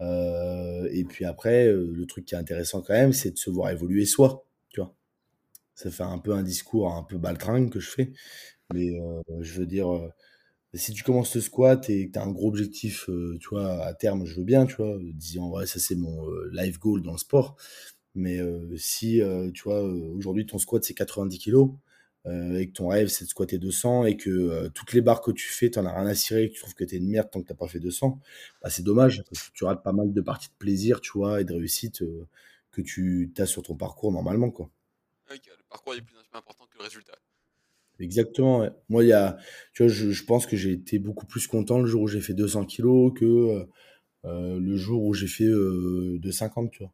Euh, 0.02 0.88
et 0.92 1.04
puis 1.06 1.26
après, 1.26 1.68
euh, 1.68 1.92
le 1.94 2.06
truc 2.08 2.26
qui 2.26 2.36
est 2.36 2.38
intéressant 2.38 2.82
quand 2.82 2.94
même, 2.94 3.14
c'est 3.14 3.32
de 3.32 3.38
se 3.38 3.50
voir 3.52 3.72
évoluer 3.72 4.06
soi. 4.06 4.46
Tu 4.70 4.82
vois, 4.82 4.96
ça 5.76 5.92
fait 5.92 6.04
un 6.04 6.20
peu 6.20 6.34
un 6.34 6.44
discours 6.44 6.94
un 6.94 7.04
peu 7.04 7.18
baltringue 7.18 7.72
que 7.72 7.80
je 7.82 7.90
fais, 7.92 8.14
mais 8.74 8.92
je 9.42 9.60
veux 9.60 9.68
dire 9.68 9.90
si 10.74 10.94
tu 10.94 11.04
commences 11.04 11.36
le 11.36 11.42
squat 11.42 11.90
et 11.90 12.08
que 12.08 12.14
tu 12.14 12.20
un 12.20 12.32
gros 12.32 12.50
objectif, 12.50 13.10
euh, 13.10 13.38
tu 13.40 13.50
vois, 13.50 13.84
à 13.86 13.94
terme, 13.94 14.26
je 14.26 14.36
veux 14.36 14.44
bien, 14.44 14.66
tu 14.66 14.76
vois, 14.76 14.98
disant, 15.14 15.50
ouais, 15.50 15.66
ça 15.66 15.80
c'est 15.80 15.96
mon 15.96 16.30
euh, 16.30 16.50
life 16.54 16.80
goal 16.80 17.02
dans 17.02 17.14
le 17.14 17.18
sport. 17.18 17.56
Mais 18.16 18.40
euh, 18.40 18.76
si, 18.78 19.22
tu 19.54 19.64
vois, 19.64 19.84
aujourd'hui 19.84 20.46
ton 20.46 20.58
squat 20.60 20.84
c'est 20.84 20.94
90 20.94 21.40
kg, 21.40 21.70
et 22.28 22.68
que 22.68 22.74
ton 22.74 22.90
rêve 22.90 23.08
c'est 23.08 23.26
de 23.26 23.30
squatter 23.30 23.58
200 23.58 24.06
et 24.06 24.18
que 24.18 24.68
toutes 24.70 24.94
les 24.94 25.02
barres 25.02 25.22
que 25.22 25.32
tu 25.32 25.48
fais, 25.48 25.72
tu 25.72 25.80
as 25.80 25.82
rien 25.82 26.06
à 26.08 26.16
cirer, 26.16 26.44
et 26.44 26.50
que 26.50 26.54
tu 26.54 26.62
trouves 26.62 26.76
que 26.76 26.84
tu 26.84 26.96
es 26.96 26.98
une 27.00 27.10
merde 27.10 27.30
tant 27.32 27.42
que 27.42 27.48
tu 27.48 27.56
pas 27.56 27.68
fait 27.68 27.80
200, 27.80 28.20
bah, 28.62 28.70
c'est 28.70 28.84
dommage, 28.84 29.24
parce 29.30 29.50
que 29.50 29.54
tu 29.54 29.64
rates 29.64 29.84
pas 29.84 29.94
mal 29.94 30.14
de 30.14 30.22
parties 30.22 30.50
de 30.50 30.56
plaisir, 30.60 31.02
tu 31.02 31.12
vois, 31.16 31.42
et 31.42 31.46
de 31.46 31.54
réussite 31.54 32.04
que 32.72 32.82
tu 32.82 33.32
as 33.38 33.46
sur 33.46 33.64
ton 33.64 33.76
parcours 33.76 34.12
normalement, 34.12 34.52
quoi. 34.52 34.70
le 35.30 35.38
parcours 35.70 35.96
est 35.96 36.02
plus 36.02 36.18
important 36.34 36.66
que 36.66 36.78
le 36.78 36.84
résultat. 36.84 37.18
Exactement. 38.00 38.70
Moi, 38.88 39.04
il 39.04 39.08
y 39.08 39.14
a, 39.14 39.38
tu 39.74 39.84
vois, 39.84 39.92
je, 39.92 40.12
je 40.12 40.24
pense 40.24 40.46
que 40.46 40.56
j'ai 40.56 40.72
été 40.72 41.00
beaucoup 41.00 41.26
plus 41.26 41.48
content 41.48 41.80
le 41.80 41.86
jour 41.86 42.04
où 42.04 42.08
j'ai 42.08 42.22
fait 42.22 42.34
200 42.34 42.66
kilos 42.66 43.14
que 43.14 43.26
euh, 43.26 43.66
euh, 44.26 44.60
le 44.60 44.76
jour 44.78 45.04
où 45.04 45.14
j'ai 45.14 45.28
fait 45.28 45.46
euh, 45.46 46.18
250, 46.20 46.72
tu 46.72 46.84
vois. 46.84 46.94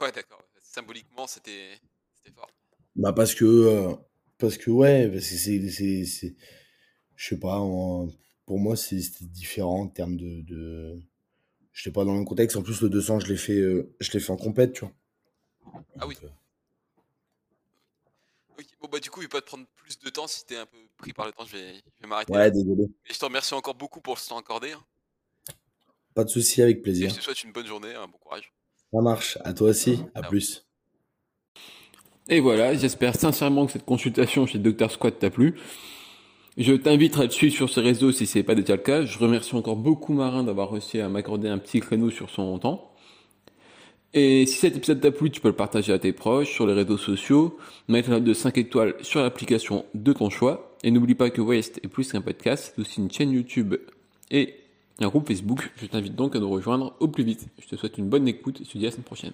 Ouais, 0.00 0.12
d'accord. 0.12 0.42
Symboliquement, 0.62 1.26
c'était 1.26 1.78
fort. 2.34 2.48
Bah 2.96 3.12
parce 3.12 3.34
que, 3.34 3.44
euh, 3.44 3.92
parce 4.38 4.56
que 4.56 4.70
ouais, 4.70 5.08
parce 5.08 5.28
que 5.28 5.34
c'est, 5.36 5.68
c'est, 5.70 6.04
c'est, 6.04 6.34
je 7.16 7.28
sais 7.28 7.38
pas, 7.38 7.58
pour 8.46 8.58
moi, 8.58 8.76
c'était 8.76 9.24
différent 9.24 9.82
en 9.82 9.88
termes 9.88 10.16
de, 10.16 10.42
de, 10.42 11.00
je 11.72 11.82
sais 11.82 11.92
pas 11.92 12.04
dans 12.04 12.18
le 12.18 12.24
contexte. 12.24 12.56
En 12.56 12.62
plus, 12.62 12.80
le 12.82 12.88
200, 12.88 13.20
je 13.20 13.28
l'ai 13.28 13.36
fait, 13.36 13.60
je 14.00 14.12
l'ai 14.12 14.20
fait 14.20 14.32
en 14.32 14.36
compète, 14.36 14.72
tu 14.74 14.80
vois. 14.80 14.92
Ah 15.98 16.06
oui. 16.06 16.16
Bon, 18.80 18.88
bah, 18.90 19.00
du 19.00 19.10
coup, 19.10 19.20
il 19.20 19.24
va 19.24 19.30
pas 19.30 19.40
te 19.40 19.46
prendre 19.46 19.66
plus 19.76 19.98
de 19.98 20.10
temps 20.10 20.26
si 20.26 20.44
t'es 20.46 20.56
un 20.56 20.66
peu 20.66 20.78
pris 20.96 21.12
par 21.12 21.26
le 21.26 21.32
temps. 21.32 21.44
Je 21.44 21.56
vais, 21.56 21.74
je 21.74 22.02
vais 22.02 22.08
m'arrêter. 22.08 22.32
Ouais, 22.32 22.50
désolé. 22.50 22.84
Et 23.08 23.12
je 23.12 23.18
te 23.18 23.24
remercie 23.24 23.54
encore 23.54 23.74
beaucoup 23.74 24.00
pour 24.00 24.18
ce 24.18 24.28
temps 24.28 24.38
accordé. 24.38 24.72
Hein. 24.72 24.84
Pas 26.14 26.24
de 26.24 26.30
souci, 26.30 26.60
avec 26.62 26.82
plaisir. 26.82 27.06
Et 27.06 27.10
je 27.10 27.16
te 27.16 27.20
souhaite 27.22 27.42
une 27.44 27.52
bonne 27.52 27.66
journée, 27.66 27.94
un 27.94 28.06
bon 28.06 28.18
courage. 28.18 28.52
Ça 28.92 29.00
marche. 29.00 29.38
À 29.44 29.52
toi 29.52 29.70
aussi. 29.70 30.00
À 30.14 30.22
plus. 30.22 30.66
Et 32.28 32.40
voilà, 32.40 32.74
j'espère 32.74 33.16
sincèrement 33.16 33.66
que 33.66 33.72
cette 33.72 33.84
consultation 33.84 34.46
chez 34.46 34.58
Dr 34.58 34.90
Squat 34.90 35.18
t'a 35.18 35.30
plu. 35.30 35.58
Je 36.56 36.74
t'invite 36.74 37.16
à 37.16 37.24
le 37.24 37.30
suivre 37.30 37.54
sur 37.54 37.70
ses 37.70 37.80
réseaux 37.80 38.12
si 38.12 38.26
c'est 38.26 38.42
pas 38.42 38.54
déjà 38.54 38.76
le 38.76 38.82
cas. 38.82 39.04
Je 39.04 39.18
remercie 39.18 39.54
encore 39.54 39.76
beaucoup 39.76 40.12
Marin 40.12 40.44
d'avoir 40.44 40.70
réussi 40.70 41.00
à 41.00 41.08
m'accorder 41.08 41.48
un 41.48 41.58
petit 41.58 41.80
créneau 41.80 42.10
sur 42.10 42.30
son 42.30 42.58
temps. 42.58 42.89
Et 44.12 44.44
si 44.46 44.56
cet 44.56 44.76
épisode 44.76 45.00
t'a 45.00 45.12
plu, 45.12 45.30
tu 45.30 45.40
peux 45.40 45.48
le 45.48 45.54
partager 45.54 45.92
à 45.92 45.98
tes 45.98 46.12
proches, 46.12 46.52
sur 46.52 46.66
les 46.66 46.72
réseaux 46.72 46.98
sociaux, 46.98 47.56
mettre 47.86 48.08
une 48.08 48.16
note 48.16 48.24
de 48.24 48.34
5 48.34 48.58
étoiles 48.58 48.94
sur 49.02 49.22
l'application 49.22 49.84
de 49.94 50.12
ton 50.12 50.30
choix. 50.30 50.76
Et 50.82 50.90
n'oublie 50.90 51.14
pas 51.14 51.30
que 51.30 51.40
Waste 51.40 51.78
est 51.84 51.88
plus 51.88 52.10
qu'un 52.10 52.20
podcast, 52.20 52.72
c'est 52.74 52.80
aussi 52.80 53.00
une 53.00 53.10
chaîne 53.10 53.30
YouTube 53.30 53.76
et 54.30 54.54
un 54.98 55.08
groupe 55.08 55.28
Facebook. 55.28 55.70
Je 55.76 55.86
t'invite 55.86 56.16
donc 56.16 56.34
à 56.34 56.40
nous 56.40 56.50
rejoindre 56.50 56.94
au 56.98 57.08
plus 57.08 57.22
vite. 57.22 57.46
Je 57.58 57.68
te 57.68 57.76
souhaite 57.76 57.98
une 57.98 58.08
bonne 58.08 58.26
écoute 58.26 58.60
et 58.60 58.64
je 58.64 58.70
te 58.70 58.78
dis 58.78 58.84
à 58.84 58.88
la 58.88 58.92
semaine 58.92 59.04
prochaine. 59.04 59.28